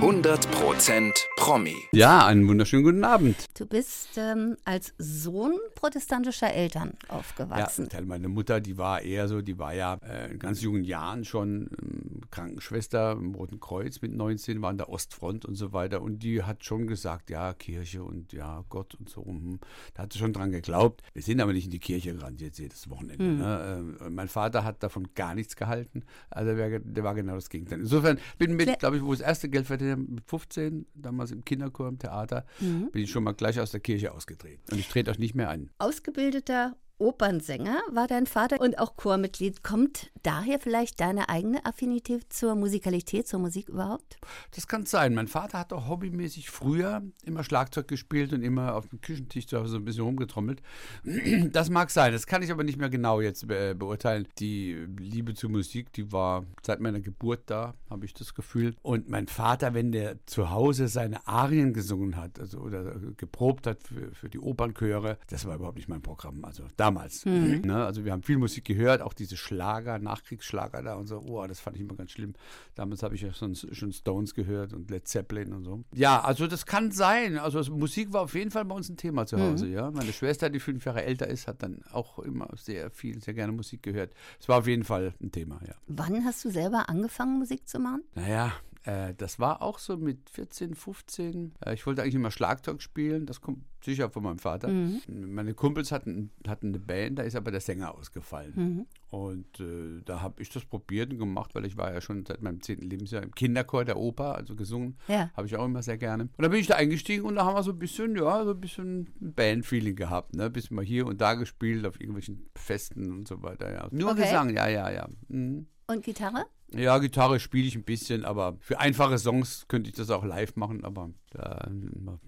100% 0.00 1.12
Promi. 1.36 1.76
Ja, 1.92 2.26
einen 2.26 2.48
wunderschönen 2.48 2.84
guten 2.84 3.04
Abend. 3.04 3.44
Du 3.58 3.66
bist 3.66 4.16
ähm, 4.16 4.56
als 4.64 4.94
Sohn 4.96 5.52
protestantischer 5.74 6.50
Eltern 6.50 6.94
Ja, 7.06 7.16
aufgewachsen. 7.16 7.90
Teil 7.90 8.06
meine 8.06 8.28
Mutter, 8.28 8.62
die 8.62 8.78
war 8.78 9.02
eher 9.02 9.28
so, 9.28 9.42
die 9.42 9.58
war 9.58 9.74
ja 9.74 9.98
äh, 10.02 10.30
in 10.30 10.38
ganz 10.38 10.62
jungen 10.62 10.84
Jahren 10.84 11.26
schon 11.26 11.68
ähm, 11.82 12.20
Krankenschwester 12.30 13.12
im 13.12 13.34
Roten 13.34 13.60
Kreuz 13.60 14.00
mit 14.00 14.14
19, 14.14 14.62
war 14.62 14.70
an 14.70 14.78
der 14.78 14.88
Ostfront 14.88 15.44
und 15.44 15.56
so 15.56 15.74
weiter. 15.74 16.00
Und 16.00 16.22
die 16.22 16.44
hat 16.44 16.64
schon 16.64 16.86
gesagt, 16.86 17.28
ja, 17.28 17.52
Kirche 17.52 18.02
und 18.02 18.32
ja, 18.32 18.64
Gott 18.70 18.94
und 18.94 19.10
so. 19.10 19.22
hm. 19.22 19.60
Da 19.92 20.04
hat 20.04 20.14
sie 20.14 20.18
schon 20.18 20.32
dran 20.32 20.50
geglaubt. 20.50 21.02
Wir 21.12 21.22
sind 21.22 21.42
aber 21.42 21.52
nicht 21.52 21.66
in 21.66 21.72
die 21.72 21.78
Kirche 21.78 22.14
gerannt 22.14 22.40
jetzt 22.40 22.58
jedes 22.58 22.88
Wochenende. 22.88 23.22
Ne? 23.22 23.96
Ähm, 24.00 24.14
mein 24.14 24.28
Vater 24.28 24.64
hat 24.64 24.82
davon 24.82 25.08
gar 25.14 25.34
nichts 25.34 25.56
gehalten. 25.56 26.04
Also 26.30 26.54
der, 26.54 27.04
war 27.04 27.14
genau 27.14 27.34
das 27.34 27.50
Gegenteil. 27.50 27.80
Insofern 27.80 28.18
bin 28.38 28.56
mit, 28.56 28.78
glaube 28.78 28.96
ich, 28.96 29.02
wo 29.02 29.12
das 29.12 29.20
erste 29.20 29.50
Geld 29.50 29.66
mit 29.96 30.24
15, 30.26 30.86
damals 30.94 31.30
im 31.30 31.44
Kinderchor 31.44 31.88
im 31.88 31.98
Theater, 31.98 32.46
bin 32.92 33.02
ich 33.02 33.10
schon 33.10 33.24
mal 33.24 33.32
gleich 33.32 33.60
aus 33.60 33.70
der 33.70 33.80
Kirche 33.80 34.12
ausgetreten. 34.12 34.62
Und 34.70 34.78
ich 34.78 34.88
trete 34.88 35.10
euch 35.10 35.18
nicht 35.18 35.34
mehr 35.34 35.50
ein. 35.50 35.70
Ausgebildeter 35.78 36.76
Opernsänger 37.00 37.80
war 37.90 38.06
dein 38.06 38.26
Vater 38.26 38.60
und 38.60 38.78
auch 38.78 38.96
Chormitglied. 38.96 39.64
Kommt 39.64 40.10
daher 40.22 40.60
vielleicht 40.60 41.00
deine 41.00 41.30
eigene 41.30 41.64
Affinität 41.64 42.30
zur 42.30 42.54
Musikalität, 42.54 43.26
zur 43.26 43.40
Musik 43.40 43.70
überhaupt? 43.70 44.18
Das 44.54 44.68
kann 44.68 44.84
sein. 44.84 45.14
Mein 45.14 45.26
Vater 45.26 45.58
hat 45.58 45.72
auch 45.72 45.88
hobbymäßig 45.88 46.50
früher 46.50 47.02
immer 47.24 47.42
Schlagzeug 47.42 47.88
gespielt 47.88 48.34
und 48.34 48.42
immer 48.42 48.74
auf 48.74 48.86
dem 48.88 49.00
Küchentisch 49.00 49.46
zu 49.46 49.58
Hause 49.58 49.70
so 49.70 49.76
ein 49.78 49.84
bisschen 49.84 50.04
rumgetrommelt. 50.04 50.62
Das 51.52 51.70
mag 51.70 51.90
sein. 51.90 52.12
Das 52.12 52.26
kann 52.26 52.42
ich 52.42 52.50
aber 52.50 52.64
nicht 52.64 52.78
mehr 52.78 52.90
genau 52.90 53.20
jetzt 53.20 53.48
be 53.48 53.74
beurteilen. 53.74 54.28
Die 54.38 54.86
Liebe 54.98 55.34
zur 55.34 55.50
Musik, 55.50 55.92
die 55.92 56.12
war 56.12 56.44
seit 56.62 56.80
meiner 56.80 57.00
Geburt 57.00 57.42
da, 57.46 57.74
habe 57.88 58.04
ich 58.04 58.14
das 58.14 58.34
Gefühl. 58.34 58.74
Und 58.82 59.08
mein 59.08 59.26
Vater, 59.26 59.74
wenn 59.74 59.90
der 59.90 60.16
zu 60.26 60.50
Hause 60.50 60.88
seine 60.88 61.26
Arien 61.26 61.72
gesungen 61.72 62.16
hat, 62.16 62.38
also 62.38 62.58
oder 62.58 62.96
geprobt 63.16 63.66
hat 63.66 63.82
für, 63.82 64.12
für 64.14 64.28
die 64.28 64.38
Opernchöre, 64.38 65.18
das 65.28 65.46
war 65.46 65.56
überhaupt 65.56 65.76
nicht 65.76 65.88
mein 65.88 66.02
Programm. 66.02 66.44
Also 66.44 66.64
damals. 66.90 67.24
Ne? 67.24 67.84
Also 67.84 68.04
wir 68.04 68.12
haben 68.12 68.22
viel 68.22 68.38
Musik 68.38 68.64
gehört, 68.64 69.02
auch 69.02 69.12
diese 69.12 69.36
Schlager, 69.36 69.98
Nachkriegsschlager 69.98 70.82
da 70.82 70.94
und 70.94 71.06
so. 71.06 71.18
Oh, 71.18 71.46
das 71.46 71.60
fand 71.60 71.76
ich 71.76 71.82
immer 71.82 71.94
ganz 71.94 72.12
schlimm. 72.12 72.34
Damals 72.74 73.02
habe 73.02 73.14
ich 73.14 73.22
ja 73.22 73.32
schon, 73.32 73.54
schon 73.54 73.92
Stones 73.92 74.34
gehört 74.34 74.72
und 74.72 74.90
Led 74.90 75.06
Zeppelin 75.06 75.52
und 75.52 75.64
so. 75.64 75.84
Ja, 75.94 76.20
also 76.20 76.46
das 76.46 76.66
kann 76.66 76.90
sein. 76.90 77.38
Also 77.38 77.60
Musik 77.72 78.12
war 78.12 78.22
auf 78.22 78.34
jeden 78.34 78.50
Fall 78.50 78.64
bei 78.64 78.74
uns 78.74 78.88
ein 78.88 78.96
Thema 78.96 79.26
zu 79.26 79.38
Hause. 79.38 79.68
Ja, 79.68 79.90
meine 79.90 80.12
Schwester, 80.12 80.50
die 80.50 80.60
fünf 80.60 80.84
Jahre 80.84 81.04
älter 81.04 81.28
ist, 81.28 81.46
hat 81.46 81.62
dann 81.62 81.82
auch 81.92 82.18
immer 82.18 82.48
sehr 82.56 82.90
viel, 82.90 83.20
sehr 83.22 83.34
gerne 83.34 83.52
Musik 83.52 83.82
gehört. 83.82 84.12
Es 84.40 84.48
war 84.48 84.58
auf 84.58 84.66
jeden 84.66 84.84
Fall 84.84 85.14
ein 85.22 85.32
Thema. 85.32 85.60
Ja. 85.66 85.74
Wann 85.86 86.24
hast 86.24 86.44
du 86.44 86.50
selber 86.50 86.88
angefangen, 86.88 87.38
Musik 87.38 87.68
zu 87.68 87.78
machen? 87.78 88.02
Naja, 88.14 88.52
äh, 88.84 89.14
das 89.14 89.38
war 89.38 89.62
auch 89.62 89.78
so 89.78 89.96
mit 89.96 90.30
14, 90.30 90.74
15. 90.74 91.54
Äh, 91.64 91.74
ich 91.74 91.86
wollte 91.86 92.02
eigentlich 92.02 92.14
immer 92.14 92.30
Schlagzeug 92.30 92.80
spielen. 92.80 93.26
Das 93.26 93.40
kommt 93.40 93.64
sicher 93.84 94.10
von 94.10 94.22
meinem 94.22 94.38
Vater. 94.38 94.68
Meine 95.08 95.54
Kumpels 95.54 95.90
hatten, 95.90 96.30
hatten 96.46 96.68
eine 96.68 96.78
Band, 96.78 97.18
da 97.18 97.22
ist 97.22 97.34
aber 97.34 97.50
der 97.50 97.60
Sänger 97.60 97.94
ausgefallen. 97.94 98.86
Und 99.10 99.60
äh, 99.60 100.02
da 100.04 100.20
habe 100.20 100.42
ich 100.42 100.50
das 100.50 100.64
probiert 100.64 101.12
und 101.12 101.18
gemacht, 101.18 101.54
weil 101.54 101.64
ich 101.64 101.76
war 101.76 101.92
ja 101.92 102.00
schon 102.00 102.24
seit 102.26 102.42
meinem 102.42 102.60
zehnten 102.62 102.88
Lebensjahr 102.88 103.22
im 103.22 103.34
Kinderchor 103.34 103.84
der 103.84 103.96
Oper, 103.96 104.34
also 104.34 104.54
gesungen. 104.54 104.98
Ja. 105.08 105.30
Habe 105.34 105.46
ich 105.46 105.56
auch 105.56 105.64
immer 105.64 105.82
sehr 105.82 105.98
gerne. 105.98 106.24
Und 106.24 106.42
da 106.42 106.48
bin 106.48 106.60
ich 106.60 106.66
da 106.66 106.76
eingestiegen 106.76 107.24
und 107.24 107.36
da 107.36 107.44
haben 107.44 107.54
wir 107.54 107.62
so 107.62 107.72
ein 107.72 107.78
bisschen, 107.78 108.16
ja, 108.16 108.44
so 108.44 108.50
ein 108.50 108.60
bisschen 108.60 109.08
Bandfeeling 109.20 109.96
gehabt, 109.96 110.34
ne? 110.34 110.50
Bisschen 110.50 110.76
mal 110.76 110.84
hier 110.84 111.06
und 111.06 111.20
da 111.20 111.34
gespielt 111.34 111.86
auf 111.86 112.00
irgendwelchen 112.00 112.48
Festen 112.54 113.10
und 113.10 113.28
so 113.28 113.42
weiter, 113.42 113.72
ja. 113.72 113.88
Nur 113.90 114.10
Okay. 114.10 114.22
Gesang, 114.22 114.54
ja, 114.54 114.68
ja, 114.68 114.90
ja. 114.90 115.08
Mhm. 115.28 115.66
Und 115.86 116.04
Gitarre? 116.04 116.46
Ja, 116.74 116.98
Gitarre 116.98 117.40
spiele 117.40 117.66
ich 117.66 117.74
ein 117.76 117.82
bisschen, 117.84 118.24
aber 118.24 118.56
für 118.60 118.78
einfache 118.78 119.18
Songs 119.18 119.64
könnte 119.68 119.90
ich 119.90 119.96
das 119.96 120.10
auch 120.10 120.24
live 120.24 120.56
machen, 120.56 120.84
aber 120.84 121.10
da 121.32 121.68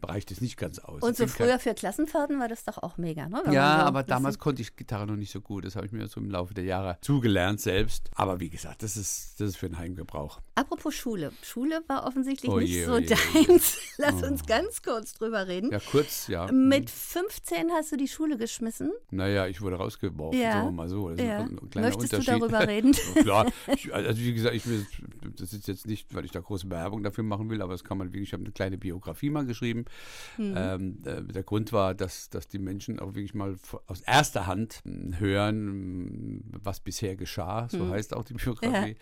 reicht 0.05 0.31
es 0.31 0.41
nicht 0.41 0.57
ganz 0.57 0.79
aus. 0.79 1.03
Und 1.03 1.17
so 1.17 1.27
früher 1.27 1.59
für 1.59 1.75
Klassenfahrten 1.75 2.39
war 2.39 2.47
das 2.49 2.65
doch 2.65 2.79
auch 2.79 2.99
mega, 2.99 3.29
ne? 3.29 3.41
Wenn 3.45 3.53
Ja, 3.53 3.81
so 3.81 3.87
aber 3.87 4.03
damals 4.05 4.39
konnte 4.39 4.63
ich 4.63 4.77
Gitarre 4.77 5.07
noch 5.09 5.17
nicht 5.17 5.33
so 5.33 5.41
gut. 5.41 5.65
Das 5.65 5.75
habe 5.75 5.87
ich 5.87 5.93
mir 5.93 6.07
so 6.07 6.21
im 6.21 6.31
Laufe 6.31 6.55
der 6.55 6.65
Jahre 6.65 6.99
zugelernt 7.01 7.61
selbst. 7.61 8.11
Aber 8.15 8.39
wie 8.39 8.49
gesagt, 8.49 8.83
das 8.85 8.97
ist, 8.97 9.41
das 9.41 9.51
ist 9.51 9.57
für 9.57 9.69
den 9.69 9.79
Heimgebrauch. 9.79 10.41
Apropos 10.55 10.95
Schule. 10.95 11.33
Schule 11.43 11.83
war 11.89 12.07
offensichtlich 12.07 12.51
Oh 12.53 12.59
nicht 12.59 12.71
je, 12.71 12.85
so 12.85 12.93
oh 12.93 12.99
je, 12.99 13.07
oh 13.13 13.39
je. 13.41 13.47
deins. 13.47 13.79
Lass 13.99 14.23
uns 14.23 14.47
ganz 14.47 14.83
kurz 14.83 15.15
drüber 15.15 15.49
reden. 15.49 15.73
Ja, 15.73 15.81
kurz, 15.81 16.29
ja. 16.29 16.51
Mit 16.53 16.89
15 16.89 17.73
hast 17.73 17.91
du 17.91 17.97
die 17.97 18.09
Schule 18.09 18.37
geschmissen. 18.39 18.93
Naja, 19.11 19.49
ich 19.49 19.61
wurde 19.61 19.77
rausgeworfen, 19.77 20.39
Ja. 20.41 20.53
sagen 20.53 20.67
wir 20.69 20.73
mal 20.73 20.89
so. 20.89 21.11
Das 21.11 21.21
Ja. 21.21 21.49
Möchtest 21.75 22.13
du 22.13 22.21
darüber 22.21 22.69
reden? 22.69 22.93
Klar, 23.23 23.47
ich, 23.75 23.93
also 23.93 24.21
wie 24.33 24.37
gesagt, 24.37 24.55
ich 24.55 24.67
will, 24.67 24.87
das 25.37 25.53
ist 25.53 25.69
jetzt 25.69 25.87
nicht, 25.87 26.15
weil 26.15 26.25
ich 26.25 26.31
da 26.31 26.41
große 26.41 26.71
Werbung 26.71 27.03
dafür 27.03 27.23
machen 27.23 27.51
will, 27.51 27.61
aber 27.61 27.73
das 27.73 27.85
kann 27.85 27.99
man 27.99 28.09
wirklich, 28.09 28.31
ich 28.31 28.33
habe 28.33 28.43
eine 28.43 28.53
kleine 28.53 28.79
Biografie 28.79 29.29
mal 29.29 29.45
geschrieben. 29.45 29.85
Mhm. 30.39 30.55
Ähm, 30.57 30.99
äh, 31.05 31.23
der 31.23 31.43
Grund 31.43 31.73
war, 31.73 31.95
dass, 31.95 32.31
dass 32.31 32.49
die 32.49 32.59
Menschen 32.59 32.99
auch 32.99 33.15
wirklich 33.15 33.35
mal 33.35 33.57
aus 33.87 34.01
erster 34.01 34.47
Hand 34.47 34.83
hören, 34.85 36.45
was 36.63 36.81
bisher 36.81 37.17
geschah, 37.17 37.69
so 37.69 37.91
heißt 37.91 38.15
auch 38.15 38.25
die 38.25 38.35
Biografie. 38.35 38.97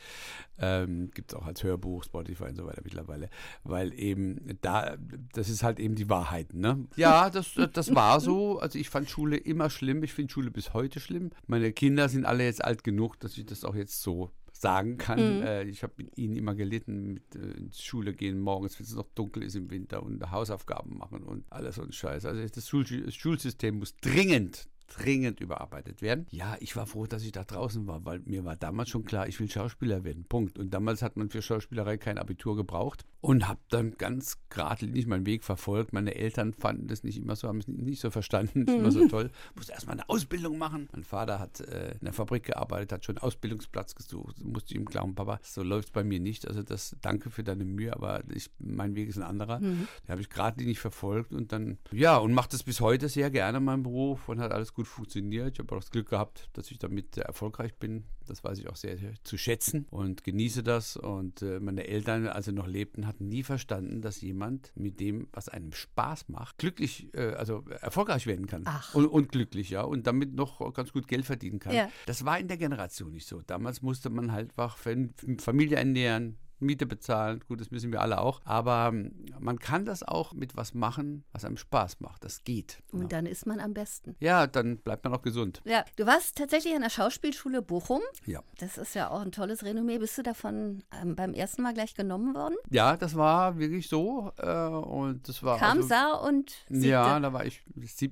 Ähm, 0.59 1.11
Gibt 1.15 1.33
es 1.33 1.39
auch 1.39 1.47
als 1.47 1.63
Hörbuch, 1.63 2.05
Spotify 2.05 2.45
und 2.45 2.57
so 2.57 2.67
weiter 2.67 2.83
mittlerweile, 2.83 3.31
weil 3.63 3.95
eben 3.95 4.59
da, 4.61 4.97
das 5.33 5.49
ist 5.49 5.63
halt 5.63 5.79
eben 5.79 5.95
die 5.95 6.09
Wahrheit, 6.09 6.55
ne? 6.55 6.87
Ja, 6.97 7.31
das, 7.31 7.55
das 7.73 7.95
war 7.95 8.21
so. 8.21 8.59
Also 8.59 8.79
ich 8.79 8.91
fand 8.91 9.09
Schule 9.09 9.37
immer 9.37 9.71
schlimm. 9.71 10.03
Ich 10.03 10.13
finde 10.13 10.33
Schule 10.33 10.51
bis 10.51 10.75
heute 10.75 11.01
schlimm. 11.01 11.31
Meine 11.47 11.73
Kinder 11.73 12.09
sind 12.09 12.27
alle 12.27 12.45
jetzt 12.45 12.65
alt 12.65 12.85
genug, 12.85 13.19
dass 13.21 13.39
ich 13.39 13.47
das 13.47 13.65
auch 13.65 13.75
jetzt 13.75 14.03
so 14.03 14.31
sagen 14.61 14.99
kann. 14.99 15.19
Äh, 15.19 15.65
ich 15.65 15.83
habe 15.83 15.95
mit 15.97 16.19
ihnen 16.19 16.37
immer 16.37 16.55
gelitten, 16.55 17.15
mit 17.15 17.35
äh, 17.35 17.59
ins 17.59 17.83
Schule 17.83 18.13
gehen 18.13 18.41
morgens, 18.41 18.79
wenn 18.79 18.87
es 18.87 18.95
noch 18.95 19.09
dunkel 19.15 19.43
ist 19.43 19.57
im 19.57 19.71
Winter 19.71 20.03
und 20.03 20.31
Hausaufgaben 20.31 20.99
machen 20.99 21.23
und 21.23 21.45
alles 21.51 21.77
so 21.77 21.83
ein 21.83 21.93
Scheiß. 21.93 22.27
Also 22.27 22.47
das, 22.47 22.69
Schul 22.69 22.85
das 22.85 23.15
Schulsystem 23.15 23.79
muss 23.79 23.97
dringend 23.97 24.69
dringend 24.91 25.41
überarbeitet 25.41 26.03
werden. 26.03 26.27
Ja, 26.31 26.57
ich 26.61 26.77
war 26.77 26.87
froh, 26.87 27.07
dass 27.07 27.23
ich 27.23 27.33
da 27.33 27.45
draußen 27.45 27.87
war, 27.87 28.05
weil 28.05 28.21
mir 28.21 28.45
war 28.45 28.57
damals 28.57 28.91
schon 28.91 29.05
klar, 29.05 29.29
ich 29.29 29.39
will 29.41 29.51
Schauspieler 29.51 30.05
werden. 30.05 30.25
Punkt. 30.29 30.59
Und 30.59 30.75
damals 30.75 31.03
hat 31.03 31.17
man 31.17 31.31
für 31.31 31.43
Schauspielerei 31.43 31.97
kein 31.97 32.19
Abitur 32.19 32.57
gebraucht 32.57 33.05
und 33.21 33.49
habe 33.49 33.61
dann 33.69 33.93
ganz 33.93 34.39
geradlinig 34.49 35.07
meinen 35.07 35.27
Weg 35.27 35.45
verfolgt. 35.45 35.93
Meine 35.93 36.15
Eltern 36.15 36.53
fanden 36.55 36.89
das 36.89 37.05
nicht 37.05 37.19
immer 37.19 37.37
so, 37.37 37.49
haben 37.49 37.59
es 37.59 37.69
nicht 37.69 38.01
so 38.01 38.11
verstanden, 38.11 38.61
nicht 38.61 38.75
immer 38.75 38.91
so 38.91 39.09
toll. 39.09 39.31
Musste 39.55 39.73
erstmal 39.73 39.95
eine 39.95 40.09
Ausbildung 40.09 40.59
machen. 40.59 40.89
Mein 40.93 41.05
Vater 41.05 41.39
hat 41.39 41.61
äh, 41.61 41.93
in 41.93 42.05
der 42.05 42.13
Fabrik 42.13 42.45
gearbeitet, 42.45 42.93
hat 42.93 43.05
schon 43.05 43.17
einen 43.17 43.23
Ausbildungsplatz 43.23 43.95
gesucht. 43.95 44.43
Musste 44.45 44.75
ich 44.75 44.81
ihm 44.81 44.87
glauben, 44.87 45.15
Papa, 45.15 45.39
so 45.43 45.63
läuft 45.63 45.89
es 45.89 45.93
bei 45.93 46.05
mir 46.05 46.19
nicht. 46.19 46.49
Also 46.49 46.63
das 46.63 46.97
danke 47.01 47.31
für 47.31 47.45
deine 47.45 47.65
Mühe, 47.65 47.95
aber 47.95 48.23
ich, 48.35 48.51
mein 48.59 48.95
Weg 48.97 49.09
ist 49.09 49.17
ein 49.17 49.23
anderer. 49.23 49.61
Den 49.61 49.87
habe 50.09 50.21
ich 50.21 50.31
geradlinig 50.31 50.81
verfolgt 50.81 51.33
und 51.33 51.53
dann, 51.53 51.79
ja, 51.93 52.17
und 52.17 52.33
mache 52.33 52.49
das 52.51 52.63
bis 52.63 52.81
heute 52.81 53.09
sehr 53.09 53.31
gerne, 53.31 53.61
meinen 53.61 53.83
Beruf 53.83 54.29
und 54.29 54.41
hat 54.41 54.53
alles 54.53 54.73
gut 54.75 54.80
funktioniert. 54.89 55.53
Ich 55.55 55.59
habe 55.59 55.75
auch 55.75 55.81
das 55.81 55.91
Glück 55.91 56.11
gehabt, 56.11 56.49
dass 56.53 56.71
ich 56.71 56.79
damit 56.79 57.15
sehr 57.15 57.25
erfolgreich 57.25 57.75
bin. 57.75 58.05
Das 58.27 58.45
weiß 58.45 58.59
ich 58.59 58.69
auch 58.69 58.77
sehr, 58.77 58.97
zu 59.25 59.37
schätzen 59.37 59.87
und 59.91 60.23
genieße 60.25 60.63
das. 60.63 60.97
Und 60.97 61.43
äh, 61.43 61.59
meine 61.61 61.87
Eltern, 61.89 62.27
als 62.29 62.47
sie 62.47 62.53
noch 62.53 62.67
lebten, 62.67 63.07
hatten 63.07 63.29
nie 63.29 63.43
verstanden, 63.43 64.03
dass 64.03 64.21
jemand 64.21 64.73
mit 64.77 65.01
dem, 65.01 65.29
was 65.33 65.49
einem 65.49 65.73
Spaß 65.73 66.29
macht, 66.29 66.59
glücklich, 66.59 67.13
äh, 67.15 67.33
also 67.35 67.65
erfolgreich 67.81 68.27
werden 68.27 68.47
kann. 68.47 68.63
Ach. 68.67 68.95
Und, 68.95 69.07
und 69.07 69.33
glücklich, 69.33 69.71
ja. 69.71 69.83
Und 69.83 70.07
damit 70.07 70.35
noch 70.35 70.73
ganz 70.75 70.93
gut 70.93 71.09
Geld 71.09 71.25
verdienen 71.25 71.59
kann. 71.59 71.75
Ja. 71.75 71.91
Das 72.07 72.25
war 72.25 72.39
in 72.39 72.49
der 72.49 72.57
Generation 72.57 73.11
nicht 73.13 73.27
so. 73.27 73.43
Damals 73.43 73.83
musste 73.83 74.11
man 74.11 74.33
halt 74.33 74.51
einfach 74.51 74.79
Fam- 74.79 75.41
Familie 75.41 75.77
ernähren, 75.77 76.39
Miete 76.61 76.87
bezahlen. 76.87 77.43
Gut, 77.49 77.61
das 77.61 77.71
müssen 77.71 77.93
wir 77.93 78.01
alle 78.01 78.21
auch. 78.21 78.41
Aber 78.45 78.91
ähm, 78.93 79.13
man 79.39 79.59
kann 79.59 79.85
das 79.85 80.03
auch 80.03 80.33
mit 80.33 80.57
was 80.57 80.75
machen, 80.75 81.25
was 81.33 81.45
einem 81.45 81.57
Spaß 81.57 82.01
macht. 82.01 82.25
Das 82.25 82.45
geht. 82.45 82.83
Und 82.93 83.13
dann 83.13 83.27
ist 83.27 83.47
man 83.47 83.61
am 83.61 83.75
besten. 83.75 84.17
Ja, 84.21 84.47
dann 84.47 84.79
bleibt 84.79 85.05
man 85.05 85.15
auch 85.15 85.23
gesund. 85.23 85.61
Ja, 85.65 85.85
du 85.97 86.07
warst 86.07 86.37
tatsächlich 86.37 86.75
an 86.75 86.83
der 86.83 86.91
Schauspielschule 86.91 87.63
Bochum. 87.63 88.01
Ja. 88.27 88.43
Das 88.59 88.79
ist 88.79 88.95
ja 88.95 89.11
auch 89.11 89.21
ein 89.21 89.33
tolles 89.33 89.65
Renommee. 89.65 89.99
Bist 89.99 90.19
du 90.19 90.23
davon 90.23 90.83
ähm, 91.01 91.17
beim 91.17 91.35
ersten 91.35 91.63
Mal 91.63 91.75
gleich 91.75 91.95
genommen 91.95 92.35
worden? 92.35 92.57
Ja, 92.71 92.97
das 92.97 93.17
war 93.17 93.59
wirklich 93.59 93.89
so. 93.89 94.33
Äh, 94.37 94.67
und 94.67 95.29
das 95.29 95.43
war. 95.43 95.59
Kam, 95.59 95.79
also, 95.79 95.89
sah 95.89 96.13
und 96.13 96.51
siegte. 96.69 96.89
Ja, 96.89 97.19
da 97.21 97.33
war 97.33 97.45
ich 97.45 97.63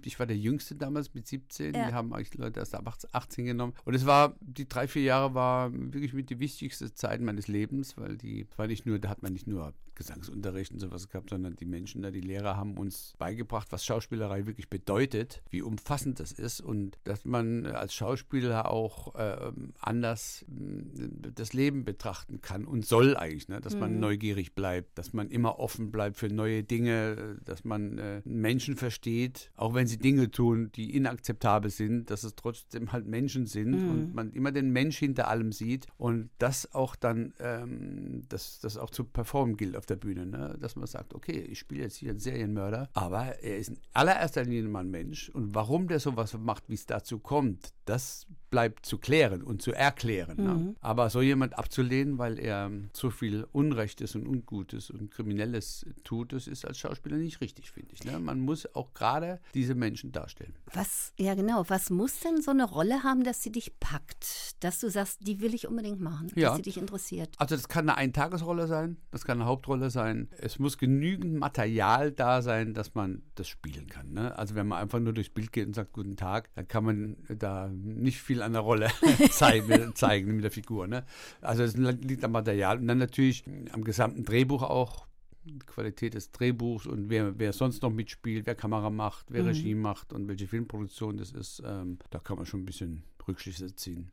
ich 0.05 0.19
war 0.19 0.27
der 0.27 0.37
Jüngste 0.37 0.75
damals 0.75 1.15
mit 1.15 1.27
17. 1.27 1.75
Ja. 1.75 1.87
Wir 1.87 1.95
haben 1.95 2.13
eigentlich 2.13 2.35
Leute 2.35 2.61
erst 2.61 2.75
ab 2.75 2.93
18 3.13 3.45
genommen. 3.45 3.75
Und 3.85 3.95
es 3.95 4.07
war, 4.07 4.37
die 4.41 4.69
drei, 4.69 4.89
vier 4.89 5.03
Jahre 5.03 5.35
war 5.35 5.73
wirklich 5.73 6.13
mit 6.13 6.31
die 6.31 6.39
wichtigste 6.39 6.93
Zeit 6.95 7.21
meines 7.21 7.49
Lebens, 7.49 7.97
weil 7.97 8.17
die 8.17 8.38
war 8.57 8.67
nicht 8.67 8.87
nur, 8.87 8.99
da 8.99 9.09
hat 9.09 9.23
man 9.23 9.33
nicht 9.33 9.47
nur 9.47 9.75
Gesangsunterricht 9.99 10.73
und 10.73 10.79
sowas 10.79 11.09
gehabt, 11.09 11.31
sondern 11.31 11.57
die 11.57 11.67
Menschen 11.67 12.03
da, 12.03 12.11
die 12.11 12.21
Lehrer 12.21 12.57
haben 12.57 12.79
uns 12.79 13.15
beigebracht, 13.19 13.69
was 13.71 13.85
Schauspielerei 13.85 14.47
wirklich 14.47 14.71
bedeutet, 14.71 15.43
wie 15.51 15.61
umfassend 15.61 16.21
das 16.21 16.33
ist 16.33 16.61
und 16.61 16.97
dass 17.05 17.25
man 17.25 17.67
als 17.67 17.93
Schauspieler 17.93 18.71
auch 18.71 19.15
äh, 19.17 19.53
anders 19.81 20.47
äh, 20.49 21.09
das 21.35 21.53
Leben 21.53 21.85
betrachten 21.85 22.41
kann 22.41 22.65
und 22.65 22.87
soll 22.87 23.17
eigentlich, 23.17 23.49
ne? 23.49 23.61
dass 23.61 23.77
man 23.77 23.95
mhm. 23.95 24.01
neugierig 24.01 24.55
bleibt, 24.55 24.97
dass 24.97 25.13
man 25.13 25.31
immer 25.31 25.59
offen 25.59 25.91
bleibt 25.91 26.17
für 26.17 26.29
neue 26.29 26.63
Dinge, 26.63 27.37
dass 27.45 27.65
man 27.65 27.99
äh, 27.99 28.23
Menschen 28.25 28.77
versteht, 28.77 29.51
auch 29.57 29.75
wenn 29.75 29.89
sie 29.89 29.99
Dinge 29.99 30.31
tun, 30.31 30.71
die 30.77 30.95
inakzeptabel 30.95 31.71
sind, 31.71 32.11
dass 32.11 32.23
es 32.23 32.37
trotzdem 32.37 32.93
halt 32.93 33.07
Menschen 33.07 33.47
sind 33.47 33.71
mhm. 33.71 33.91
und 33.91 34.15
man 34.15 34.33
immer 34.33 34.53
den 34.53 34.71
Mensch 34.71 34.99
hinter 34.99 35.27
allem 35.29 35.51
sieht 35.51 35.87
und 35.97 36.31
das 36.39 36.73
auch 36.73 36.95
dann, 36.95 37.35
ähm, 37.41 38.23
das, 38.29 38.61
das 38.61 38.77
auch 38.77 38.91
zu 38.91 39.03
performen 39.03 39.57
gilt 39.57 39.77
auf 39.77 39.88
der 39.91 39.97
Bühne, 39.97 40.27
ne? 40.27 40.57
dass 40.61 40.77
man 40.77 40.87
sagt, 40.87 41.15
okay, 41.15 41.41
ich 41.41 41.59
spiele 41.59 41.83
jetzt 41.83 41.97
hier 41.97 42.11
einen 42.11 42.19
Serienmörder, 42.19 42.89
aber 42.95 43.43
er 43.43 43.59
ist 43.59 43.69
in 43.69 43.79
allererster 43.93 44.45
Linie 44.45 44.69
mal 44.69 44.81
ein 44.81 44.91
Mensch 44.91 45.29
und 45.31 45.55
warum 45.55 45.89
der 45.89 46.01
sowas 46.01 46.37
macht, 46.39 46.69
wie 46.69 46.75
es 46.75 46.87
dazu 46.87 47.19
kommt, 47.19 47.73
das 47.85 48.27
bleibt 48.51 48.87
zu 48.87 48.99
klären 48.99 49.43
und 49.43 49.63
zu 49.63 49.73
erklären. 49.73 50.37
Ne? 50.37 50.55
Mhm. 50.55 50.65
Ne? 50.65 50.75
Aber 50.81 51.11
so 51.11 51.21
jemand 51.21 51.59
abzulehnen, 51.59 52.19
weil 52.19 52.39
er 52.39 52.71
zu 52.93 53.11
viel 53.11 53.47
Unrechtes 53.53 54.15
und 54.15 54.27
Ungutes 54.27 54.91
und 54.91 55.11
Kriminelles 55.11 55.87
tut, 56.05 56.33
das 56.33 56.47
ist 56.47 56.65
als 56.65 56.79
Schauspieler 56.79 57.17
nicht 57.17 57.41
richtig, 57.41 57.71
finde 57.71 57.95
ich. 57.95 58.05
Ne? 58.05 58.19
Man 58.19 58.41
muss 58.41 58.75
auch 58.75 58.95
gerade 58.95 59.41
diese 59.55 59.75
Menschen 59.75 60.13
darstellen. 60.13 60.55
Was, 60.73 61.13
ja 61.19 61.35
genau, 61.35 61.65
was 61.69 61.91
muss 61.91 62.21
denn 62.21 62.41
so 62.43 62.51
eine 62.51 62.65
Rolle 62.65 63.03
haben, 63.03 63.25
dass 63.25 63.43
sie 63.43 63.53
dich 63.53 63.79
packt? 63.81 64.57
Dass 64.61 64.81
du 64.81 64.91
sagst, 64.91 65.27
die 65.27 65.41
will 65.41 65.55
ich 65.55 65.69
unbedingt 65.69 66.01
machen, 66.01 66.31
ja. 66.35 66.49
dass 66.49 66.57
sie 66.57 66.63
dich 66.63 66.79
interessiert? 66.79 67.35
Also 67.39 67.57
das 67.57 67.69
kann 67.69 67.89
eine 67.89 67.99
Eintagesrolle 67.99 68.67
sein, 68.67 68.97
das 69.11 69.25
kann 69.25 69.39
eine 69.39 69.49
Hauptrolle 69.49 69.91
sein. 69.91 70.29
Es 70.39 70.59
muss 70.59 70.79
genügend 70.79 71.39
Material 71.39 72.13
da 72.13 72.43
sein, 72.43 72.75
dass 72.75 72.95
man 72.95 73.23
das 73.35 73.49
spielen 73.49 73.87
kann. 73.89 74.13
Ne? 74.13 74.37
Also 74.37 74.55
wenn 74.55 74.67
man 74.67 74.79
einfach 74.79 75.01
nur 75.01 75.13
durchs 75.13 75.31
Bild 75.31 75.53
geht 75.53 75.67
und 75.67 75.75
sagt, 75.75 75.93
guten 75.93 76.17
Tag, 76.17 76.51
dann 76.55 76.67
kann 76.67 76.85
man 76.85 77.17
da 77.29 77.69
nicht 77.69 78.21
viel 78.21 78.38
an 78.43 78.53
der 78.53 78.63
Rolle 78.63 78.89
zeigen, 79.31 79.95
zeigen 79.95 80.35
mit 80.35 80.45
der 80.45 80.51
Figur. 80.51 80.87
Ne? 80.87 81.05
Also 81.41 81.63
es 81.63 81.77
liegt 81.77 82.25
am 82.25 82.33
Material 82.33 82.79
und 82.79 82.89
dann 82.89 82.99
natürlich 82.99 83.45
am 83.73 83.85
gesamten 83.85 84.25
Drehbuch 84.25 84.63
auch. 84.63 85.07
Die 85.45 85.59
Qualität 85.61 86.13
des 86.13 86.31
Drehbuchs 86.31 86.87
und 86.87 87.09
wer, 87.09 87.39
wer 87.39 87.55
sonst 87.55 87.83
noch 87.83 87.91
mitspielt, 87.91 88.45
wer 88.45 88.55
Kamera 88.55 88.91
macht, 88.91 89.27
wer 89.31 89.43
mhm. 89.43 89.49
Regie 89.49 89.75
macht 89.75 90.13
und 90.13 90.29
welche 90.29 90.47
Filmproduktion 90.47 91.17
das 91.17 91.33
ist, 91.33 91.63
ähm, 91.65 91.99
da 92.11 92.19
kann 92.19 92.37
man 92.37 92.45
schon 92.45 92.63
ein 92.63 92.67
bisschen 92.67 93.03
Rückschlüsse 93.27 93.75
ziehen. 93.75 94.11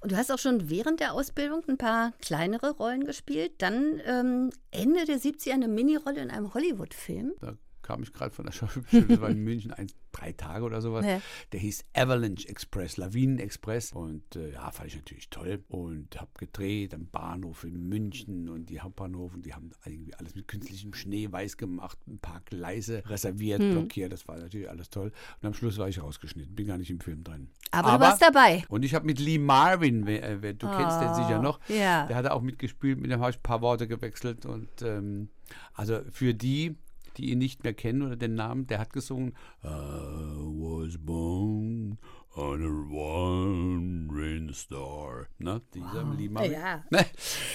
Und 0.00 0.12
du 0.12 0.16
hast 0.16 0.32
auch 0.32 0.38
schon 0.38 0.70
während 0.70 1.00
der 1.00 1.12
Ausbildung 1.12 1.62
ein 1.68 1.76
paar 1.76 2.12
kleinere 2.20 2.70
Rollen 2.70 3.04
gespielt. 3.04 3.52
Dann 3.58 4.00
ähm, 4.04 4.50
Ende 4.70 5.04
der 5.04 5.18
70er 5.18 5.52
eine 5.52 5.68
Minirolle 5.68 6.22
in 6.22 6.30
einem 6.30 6.54
Hollywood-Film. 6.54 7.34
Da 7.40 7.56
kam 7.90 8.04
ich 8.04 8.12
gerade 8.12 8.30
von 8.30 8.44
der 8.44 8.52
Schauspielschule, 8.52 9.06
das 9.08 9.20
war 9.20 9.30
in 9.30 9.42
München, 9.42 9.72
ein, 9.72 9.88
drei 10.12 10.32
Tage 10.32 10.64
oder 10.64 10.80
sowas. 10.80 11.04
Ja. 11.04 11.20
Der 11.52 11.60
hieß 11.60 11.84
Avalanche 11.92 12.48
Express, 12.48 12.96
Lawinen 12.96 13.38
Express. 13.38 13.92
Und 13.92 14.36
äh, 14.36 14.52
ja, 14.52 14.70
fand 14.70 14.88
ich 14.88 14.96
natürlich 14.96 15.28
toll. 15.28 15.64
Und 15.68 16.20
habe 16.20 16.30
gedreht 16.38 16.94
am 16.94 17.06
Bahnhof 17.06 17.64
in 17.64 17.88
München 17.88 18.48
und 18.48 18.70
die 18.70 18.80
Hauptbahnhof. 18.80 19.34
Und 19.34 19.44
die 19.44 19.54
haben 19.54 19.70
irgendwie 19.84 20.14
alles 20.14 20.36
mit 20.36 20.46
künstlichem 20.46 20.94
Schnee 20.94 21.30
weiß 21.30 21.56
gemacht, 21.56 21.98
ein 22.06 22.20
paar 22.20 22.40
Gleise 22.44 23.02
reserviert, 23.06 23.60
hm. 23.60 23.72
blockiert. 23.72 24.12
Das 24.12 24.28
war 24.28 24.38
natürlich 24.38 24.70
alles 24.70 24.90
toll. 24.90 25.10
Und 25.40 25.46
am 25.46 25.54
Schluss 25.54 25.78
war 25.78 25.88
ich 25.88 26.00
rausgeschnitten, 26.00 26.54
bin 26.54 26.68
gar 26.68 26.78
nicht 26.78 26.90
im 26.90 27.00
Film 27.00 27.24
drin. 27.24 27.48
Aber, 27.72 27.88
Aber 27.88 27.98
du 27.98 28.10
warst 28.10 28.22
dabei. 28.22 28.64
Und 28.68 28.84
ich 28.84 28.94
habe 28.94 29.06
mit 29.06 29.18
Lee 29.18 29.38
Marvin, 29.38 30.06
wer, 30.06 30.22
äh, 30.22 30.42
wer, 30.42 30.54
du 30.54 30.68
oh, 30.68 30.76
kennst 30.76 31.00
den 31.00 31.14
sicher 31.14 31.42
noch, 31.42 31.58
ja. 31.68 32.06
der 32.06 32.16
hat 32.16 32.26
auch 32.28 32.42
mitgespielt, 32.42 33.00
mit 33.00 33.10
dem 33.10 33.20
habe 33.20 33.30
ich 33.30 33.38
ein 33.38 33.42
paar 33.42 33.62
Worte 33.62 33.88
gewechselt. 33.88 34.46
Und 34.46 34.82
ähm, 34.82 35.28
also 35.74 36.00
für 36.10 36.34
die 36.34 36.76
die 37.20 37.30
ihn 37.30 37.38
nicht 37.38 37.62
mehr 37.62 37.74
kennen 37.74 38.02
oder 38.02 38.16
den 38.16 38.34
Namen, 38.34 38.66
der 38.66 38.78
hat 38.78 38.92
gesungen 38.92 39.34
I 39.62 39.68
was 39.68 40.96
born 40.98 41.98
on 42.36 42.62
a 42.62 42.90
wandering 42.90 44.52
star. 44.52 45.26
Ne? 45.38 45.60
Dieser 45.74 46.06
wow. 46.06 46.16
Lima. 46.16 46.44
Ja. 46.44 46.84
Ne? 46.90 47.04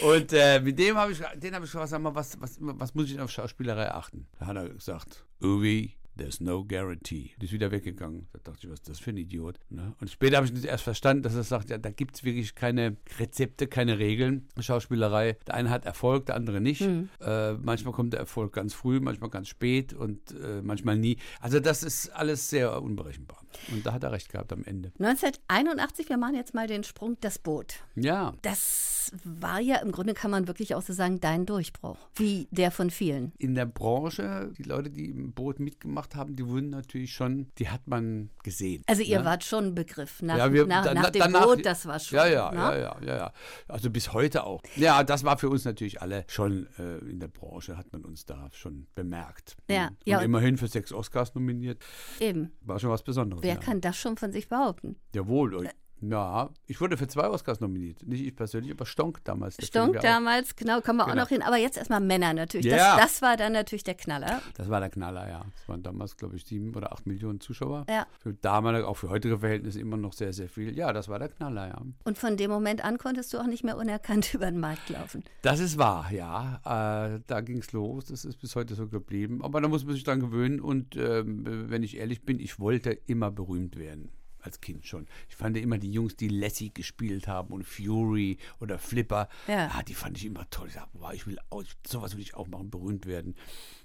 Und 0.04 0.34
äh, 0.34 0.60
mit 0.60 0.78
dem 0.78 0.98
habe 0.98 1.12
ich, 1.12 1.20
den 1.36 1.56
habe 1.56 1.66
ich 1.66 1.72
gefragt, 1.72 1.90
sag 1.90 2.02
mal, 2.02 2.14
was, 2.14 2.40
was, 2.42 2.58
was 2.60 2.94
muss 2.94 3.10
ich 3.10 3.20
auf 3.20 3.32
Schauspielerei 3.32 3.92
achten? 3.92 4.28
Da 4.40 4.48
hat 4.48 4.58
er 4.58 4.70
gesagt, 4.70 5.26
Uwe, 5.42 5.90
There's 6.18 6.40
no 6.40 6.64
guarantee. 6.64 7.32
Die 7.42 7.46
ist 7.46 7.52
wieder 7.52 7.72
weggegangen. 7.72 8.28
Da 8.32 8.40
dachte 8.44 8.60
ich, 8.64 8.70
was 8.72 8.80
ist 8.80 8.90
das 8.90 9.00
für 9.00 9.10
ein 9.12 9.18
Idiot? 9.18 9.60
Ne? 9.70 9.94
Und 10.00 10.10
später 10.10 10.38
habe 10.38 10.48
ich 10.48 10.54
das 10.54 10.64
erst 10.64 10.84
verstanden, 10.84 11.24
dass 11.24 11.36
er 11.36 11.44
sagt, 11.44 11.70
ja, 11.70 11.78
da 11.78 11.90
gibt 11.90 12.16
es 12.16 12.24
wirklich 12.24 12.56
keine 12.56 12.98
Rezepte, 13.20 13.68
keine 13.68 14.00
Regeln. 14.00 14.48
Schauspielerei, 14.60 15.38
der 15.48 15.56
eine 15.56 15.70
hat 15.70 15.86
Erfolg, 15.86 16.28
der 16.28 16.36
andere 16.36 16.62
nicht. 16.62 16.82
Mhm. 16.82 17.10
Äh, 17.20 17.54
manchmal 17.54 17.94
kommt 17.94 18.14
der 18.14 18.20
Erfolg 18.20 18.54
ganz 18.54 18.74
früh, 18.74 19.00
manchmal 19.00 19.30
ganz 19.30 19.50
spät 19.50 19.94
und 19.94 20.32
äh, 20.32 20.62
manchmal 20.62 20.98
nie. 20.98 21.18
Also 21.42 21.60
das 21.60 21.84
ist 21.84 22.10
alles 22.10 22.50
sehr 22.50 22.82
unberechenbar. 22.82 23.42
Und 23.72 23.86
da 23.86 23.94
hat 23.94 24.04
er 24.04 24.12
recht 24.12 24.30
gehabt 24.30 24.52
am 24.54 24.64
Ende. 24.64 24.92
1981, 25.00 26.10
wir 26.10 26.18
machen 26.18 26.36
jetzt 26.36 26.54
mal 26.54 26.68
den 26.68 26.84
Sprung, 26.84 27.18
das 27.22 27.40
Boot. 27.40 27.76
Ja. 27.96 28.34
Das 28.42 29.12
war 29.24 29.60
ja 29.60 29.78
im 29.78 29.92
Grunde, 29.92 30.14
kann 30.14 30.32
man 30.32 30.48
wirklich 30.48 30.76
auch 30.76 30.82
so 30.82 30.94
sagen, 30.94 31.20
dein 31.20 31.46
Durchbruch, 31.46 31.98
wie 32.16 32.48
der 32.52 32.72
von 32.72 32.90
vielen. 32.90 33.34
In 33.38 33.56
der 33.56 33.66
Branche, 33.66 34.52
die 34.58 34.64
Leute, 34.64 34.90
die 34.90 35.06
im 35.06 35.34
Boot 35.34 35.60
mitgemacht 35.60 36.05
haben, 36.14 36.36
die 36.36 36.46
wurden 36.48 36.70
natürlich 36.70 37.14
schon, 37.14 37.48
die 37.58 37.70
hat 37.70 37.88
man 37.88 38.30
gesehen. 38.44 38.84
Also 38.86 39.02
ihr 39.02 39.20
ne? 39.20 39.26
wart 39.26 39.44
schon 39.44 39.68
ein 39.68 39.76
Begriff 39.76 40.22
nach, 40.22 40.38
ja, 40.38 40.54
wir, 40.54 40.68
nach, 40.68 40.84
dann, 40.84 40.96
nach 40.96 41.10
dem 41.10 41.20
danach, 41.20 41.46
Boot, 41.46 41.66
das 41.66 41.86
war 41.88 42.00
schon. 42.00 42.18
Ja, 42.18 42.28
ja, 42.28 42.52
ne? 42.52 42.58
ja, 42.58 42.78
ja, 42.78 42.98
ja, 43.02 43.18
ja. 43.18 43.34
Also 43.68 43.90
bis 43.90 44.14
heute 44.14 44.44
auch. 44.44 44.62
Ja, 44.76 45.04
das 45.04 45.24
war 45.24 45.38
für 45.38 45.50
uns 45.50 45.66
natürlich 45.66 46.02
alle 46.02 46.26
schon 46.28 46.68
äh, 46.78 46.98
in 47.10 47.20
der 47.20 47.30
Branche, 47.30 47.78
hat 47.78 47.92
man 47.94 48.04
uns 48.04 48.26
da 48.26 48.50
schon 48.52 48.88
bemerkt. 48.94 49.56
Ja, 49.70 49.88
und 49.88 49.98
ja. 50.06 50.20
immerhin 50.20 50.58
für 50.58 50.68
sechs 50.68 50.92
Oscars 50.92 51.34
nominiert. 51.34 51.82
Eben. 52.20 52.52
War 52.62 52.78
schon 52.80 52.90
was 52.90 53.04
Besonderes. 53.04 53.44
Wer 53.44 53.56
ja. 53.56 53.60
kann 53.60 53.82
das 53.82 53.98
schon 53.98 54.18
von 54.18 54.32
sich 54.32 54.50
behaupten? 54.50 54.98
Jawohl. 55.16 55.70
Ja, 56.10 56.50
ich 56.68 56.80
wurde 56.82 56.98
für 56.98 57.08
zwei 57.08 57.28
Oscars 57.28 57.60
nominiert. 57.60 58.06
Nicht 58.06 58.26
ich 58.26 58.36
persönlich, 58.36 58.72
aber 58.72 58.86
Stonk 58.86 59.24
damals. 59.24 59.58
Stonk 59.66 60.00
damals, 60.02 60.56
genau, 60.56 60.82
kommen 60.82 60.98
wir 60.98 61.06
genau. 61.06 61.16
auch 61.16 61.24
noch 61.24 61.30
hin. 61.30 61.42
Aber 61.42 61.58
jetzt 61.58 61.78
erstmal 61.78 62.02
Männer 62.02 62.34
natürlich. 62.34 62.66
Ja. 62.66 62.98
Das, 62.98 63.14
das, 63.14 63.22
war 63.22 63.38
dann 63.38 63.54
natürlich 63.54 63.84
der 63.84 63.96
Knaller. 63.96 64.42
Das 64.56 64.70
war 64.70 64.80
der 64.80 64.90
Knaller, 64.90 65.28
ja. 65.28 65.46
Das 65.56 65.70
waren 65.70 65.84
damals, 65.84 66.18
glaube 66.18 66.36
ich, 66.36 66.46
sieben 66.46 66.76
oder 66.76 66.92
acht 66.92 67.06
Millionen 67.06 67.40
Zuschauer. 67.40 67.86
Ja. 67.90 68.06
Für 68.20 68.34
damalige, 68.34 68.88
auch 68.88 68.98
für 68.98 69.10
heutige 69.10 69.40
Verhältnisse 69.40 69.80
immer 69.80 69.98
noch 69.98 70.14
sehr, 70.14 70.34
sehr 70.34 70.50
viel. 70.50 70.76
Ja, 70.78 70.94
das 70.94 71.08
war 71.08 71.20
der 71.20 71.30
Knaller, 71.30 71.68
ja. 71.68 71.82
Und 72.04 72.18
von 72.18 72.38
dem 72.38 72.52
Moment 72.52 72.84
an 72.84 72.98
konntest 72.98 73.34
du 73.34 73.40
auch 73.40 73.48
nicht 73.48 73.64
mehr 73.64 73.78
unerkannt 73.78 74.34
über 74.34 74.46
den 74.46 74.60
Markt 74.60 74.90
laufen. 74.90 75.24
Das 75.42 75.60
ist 75.60 75.78
wahr, 75.78 76.12
ja. 76.12 76.62
Äh, 76.66 77.22
da 77.28 77.42
ging 77.42 77.60
es 77.60 77.72
los. 77.72 78.06
Das 78.06 78.26
ist 78.26 78.38
bis 78.38 78.56
heute 78.56 78.76
so 78.76 78.88
geblieben. 78.88 79.44
Aber 79.44 79.62
da 79.62 79.68
muss 79.68 79.86
man 79.86 79.96
sich 79.96 80.04
dran 80.04 80.20
gewöhnen. 80.20 80.60
Und 80.60 80.96
äh, 80.96 81.24
wenn 81.26 81.84
ich 81.84 81.98
ehrlich 81.98 82.24
bin, 82.24 82.40
ich 82.40 82.60
wollte 82.60 82.92
immer 82.92 83.32
berühmt 83.32 83.78
werden 83.78 84.12
als 84.46 84.62
Kind 84.62 84.86
schon. 84.86 85.08
Ich 85.30 85.36
fand 85.36 85.58
immer 85.58 85.78
die 85.78 85.92
Jungs, 85.92 86.16
die 86.16 86.28
Lassie 86.28 86.74
gespielt 86.74 87.28
haben 87.28 87.54
und 87.54 87.64
Fury 87.64 88.38
oder 88.60 88.80
Flipper, 88.80 89.28
ja. 89.48 89.72
ah, 89.74 89.84
die 89.84 89.94
fand 89.94 90.18
ich 90.18 90.26
immer 90.26 90.50
toll. 90.50 90.68
Ich, 90.68 90.74
sag, 90.74 90.88
wow, 90.94 91.12
ich 91.14 91.28
will 91.28 91.38
auch, 91.50 91.64
sowas 91.86 92.16
will 92.16 92.22
ich 92.22 92.36
auch 92.36 92.48
machen, 92.48 92.70
berühmt 92.70 93.06
werden. 93.06 93.36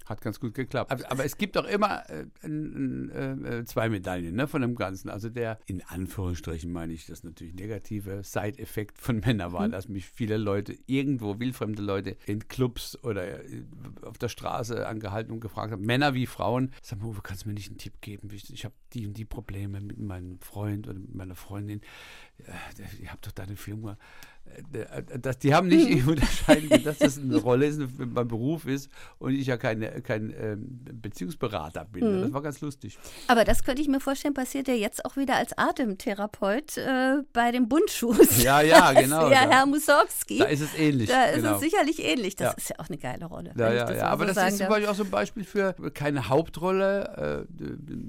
Hat 0.05 0.21
ganz 0.21 0.39
gut 0.39 0.53
geklappt. 0.53 0.91
Aber, 0.91 1.11
aber 1.11 1.25
es 1.25 1.37
gibt 1.37 1.57
auch 1.57 1.65
immer 1.65 2.03
äh, 2.09 2.25
äh, 2.43 3.59
äh, 3.59 3.65
zwei 3.65 3.89
Medaillen 3.89 4.35
ne, 4.35 4.47
von 4.47 4.61
dem 4.61 4.75
Ganzen. 4.75 5.09
Also 5.09 5.29
der, 5.29 5.59
in 5.65 5.83
Anführungsstrichen 5.83 6.71
meine 6.71 6.93
ich, 6.93 7.05
das 7.05 7.23
natürlich 7.23 7.53
negative 7.53 8.23
Side-Effekt 8.23 8.97
von 8.97 9.19
Männern 9.19 9.53
war, 9.53 9.67
mhm. 9.67 9.71
dass 9.71 9.87
mich 9.87 10.07
viele 10.07 10.37
Leute, 10.37 10.75
irgendwo 10.87 11.39
wildfremde 11.39 11.81
Leute 11.81 12.17
in 12.25 12.47
Clubs 12.47 12.97
oder 13.03 13.43
äh, 13.43 13.63
auf 14.03 14.17
der 14.17 14.29
Straße 14.29 14.87
angehalten 14.87 15.31
und 15.31 15.39
gefragt 15.39 15.71
haben, 15.71 15.85
Männer 15.85 16.13
wie 16.13 16.25
Frauen, 16.25 16.71
sag 16.81 17.01
mal, 17.01 17.13
kannst 17.21 17.45
du 17.45 17.49
mir 17.49 17.53
nicht 17.53 17.69
einen 17.69 17.77
Tipp 17.77 18.01
geben? 18.01 18.29
Ich 18.31 18.65
habe 18.65 18.75
die 18.93 19.07
und 19.07 19.17
die 19.17 19.25
Probleme 19.25 19.81
mit 19.81 19.99
meinem 19.99 20.39
Freund 20.39 20.87
oder 20.87 20.99
mit 20.99 21.13
meiner 21.13 21.35
Freundin. 21.35 21.81
Äh, 22.39 23.03
ihr 23.03 23.11
habt 23.11 23.25
doch 23.27 23.31
deine 23.31 23.55
Firma 23.55 23.97
das, 25.21 25.39
die 25.39 25.53
haben 25.53 25.67
nicht 25.67 26.07
unterscheiden, 26.07 26.83
dass 26.83 26.97
das 26.99 27.17
eine 27.17 27.37
Rolle 27.37 27.67
ist, 27.67 27.79
mein 27.97 28.27
Beruf 28.27 28.65
ist 28.65 28.89
und 29.19 29.33
ich 29.33 29.47
ja 29.47 29.57
keine, 29.57 30.01
kein 30.01 30.33
ähm, 30.37 30.79
Beziehungsberater 31.01 31.85
bin. 31.85 32.17
Mhm. 32.17 32.21
Das 32.21 32.33
war 32.33 32.41
ganz 32.41 32.61
lustig. 32.61 32.97
Aber 33.27 33.43
das 33.43 33.63
könnte 33.63 33.81
ich 33.81 33.87
mir 33.87 33.99
vorstellen, 33.99 34.33
passiert 34.33 34.67
ja 34.67 34.73
jetzt 34.73 35.05
auch 35.05 35.17
wieder 35.17 35.35
als 35.35 35.57
Atemtherapeut 35.57 36.77
äh, 36.77 37.17
bei 37.33 37.51
den 37.51 37.69
Bundschuhs. 37.69 38.41
Ja, 38.43 38.61
ja, 38.61 38.91
genau. 38.99 39.29
Ja, 39.29 39.49
Herr 39.49 39.65
Mussorgsky. 39.65 40.39
Da 40.39 40.45
ist 40.45 40.61
es 40.61 40.77
ähnlich. 40.77 41.09
Da 41.09 41.25
ist 41.25 41.37
genau. 41.37 41.55
es 41.55 41.61
sicherlich 41.61 42.03
ähnlich. 42.03 42.35
Das 42.35 42.51
ja. 42.51 42.57
ist 42.57 42.69
ja 42.69 42.75
auch 42.79 42.89
eine 42.89 42.97
geile 42.97 43.25
Rolle. 43.25 43.53
Ja, 43.57 43.73
ja, 43.73 43.91
ja. 43.91 44.07
Aber 44.07 44.27
so 44.27 44.33
das 44.33 44.53
ist 44.53 44.57
zum 44.59 44.67
Beispiel 44.67 44.87
auch 44.87 44.95
so 44.95 45.03
ein 45.03 45.11
Beispiel 45.11 45.43
für 45.43 45.73
keine 45.93 46.29
Hauptrolle, 46.29 47.47
äh, 47.57 47.63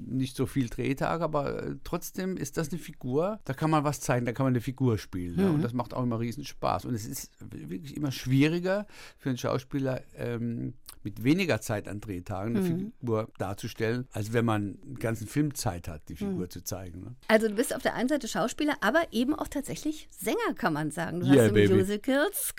nicht 0.07 0.35
so 0.35 0.45
viel 0.45 0.69
Drehtage, 0.69 1.23
aber 1.23 1.63
äh, 1.63 1.75
trotzdem 1.83 2.37
ist 2.37 2.57
das 2.57 2.69
eine 2.69 2.79
Figur, 2.79 3.39
da 3.45 3.53
kann 3.53 3.69
man 3.69 3.83
was 3.83 4.01
zeigen, 4.01 4.25
da 4.25 4.33
kann 4.33 4.45
man 4.45 4.53
eine 4.53 4.61
Figur 4.61 4.97
spielen. 4.97 5.35
Mhm. 5.35 5.41
Ja, 5.41 5.49
und 5.49 5.61
das 5.61 5.73
macht 5.73 5.93
auch 5.93 6.03
immer 6.03 6.19
Riesenspaß. 6.23 6.85
Und 6.85 6.95
es 6.95 7.05
ist 7.05 7.31
wirklich 7.39 7.95
immer 7.95 8.11
schwieriger 8.11 8.87
für 9.17 9.29
einen 9.29 9.37
Schauspieler, 9.37 10.01
ähm, 10.15 10.73
mit 11.03 11.23
weniger 11.23 11.59
Zeit 11.61 11.87
an 11.87 11.99
Drehtagen 11.99 12.55
eine 12.55 12.67
mhm. 12.67 12.93
Figur 12.99 13.29
darzustellen, 13.37 14.07
als 14.11 14.33
wenn 14.33 14.45
man 14.45 14.79
einen 14.83 14.99
ganzen 14.99 15.27
Film 15.27 15.53
Zeit 15.53 15.87
hat, 15.87 16.07
die 16.07 16.15
Figur 16.15 16.45
mhm. 16.45 16.49
zu 16.49 16.63
zeigen. 16.63 17.01
Ne? 17.01 17.15
Also 17.27 17.47
du 17.47 17.55
bist 17.55 17.75
auf 17.75 17.81
der 17.81 17.93
einen 17.95 18.09
Seite 18.09 18.27
Schauspieler, 18.27 18.75
aber 18.81 19.01
eben 19.11 19.35
auch 19.35 19.47
tatsächlich 19.47 20.07
Sänger, 20.11 20.53
kann 20.55 20.73
man 20.73 20.91
sagen. 20.91 21.19
Du 21.19 21.27
yeah, 21.27 21.43
hast 21.45 21.69
Musicals, 21.71 22.53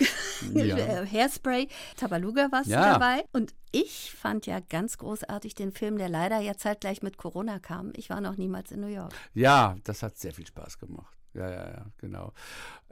ja. 0.52 0.76
Hairspray, 1.10 1.68
Tabaluga 1.96 2.52
warst 2.52 2.68
ja. 2.68 2.84
du 2.84 2.92
dabei. 2.92 3.24
Und 3.32 3.54
ich 3.72 4.12
fand 4.12 4.46
ja 4.46 4.60
ganz 4.60 4.98
großartig 4.98 5.54
den 5.54 5.72
Film, 5.72 5.98
der 5.98 6.08
leider 6.08 6.38
ja 6.40 6.56
zeitgleich 6.56 7.02
mit 7.02 7.16
Corona 7.16 7.58
kam. 7.58 7.92
Ich 7.96 8.10
war 8.10 8.20
noch 8.20 8.36
niemals 8.36 8.70
in 8.70 8.80
New 8.80 8.88
York. 8.88 9.12
Ja, 9.32 9.76
das 9.84 10.02
hat 10.02 10.18
sehr 10.18 10.32
viel 10.32 10.46
Spaß 10.46 10.78
gemacht. 10.78 11.16
Ja, 11.34 11.50
ja, 11.50 11.68
ja, 11.68 11.86
genau. 11.98 12.32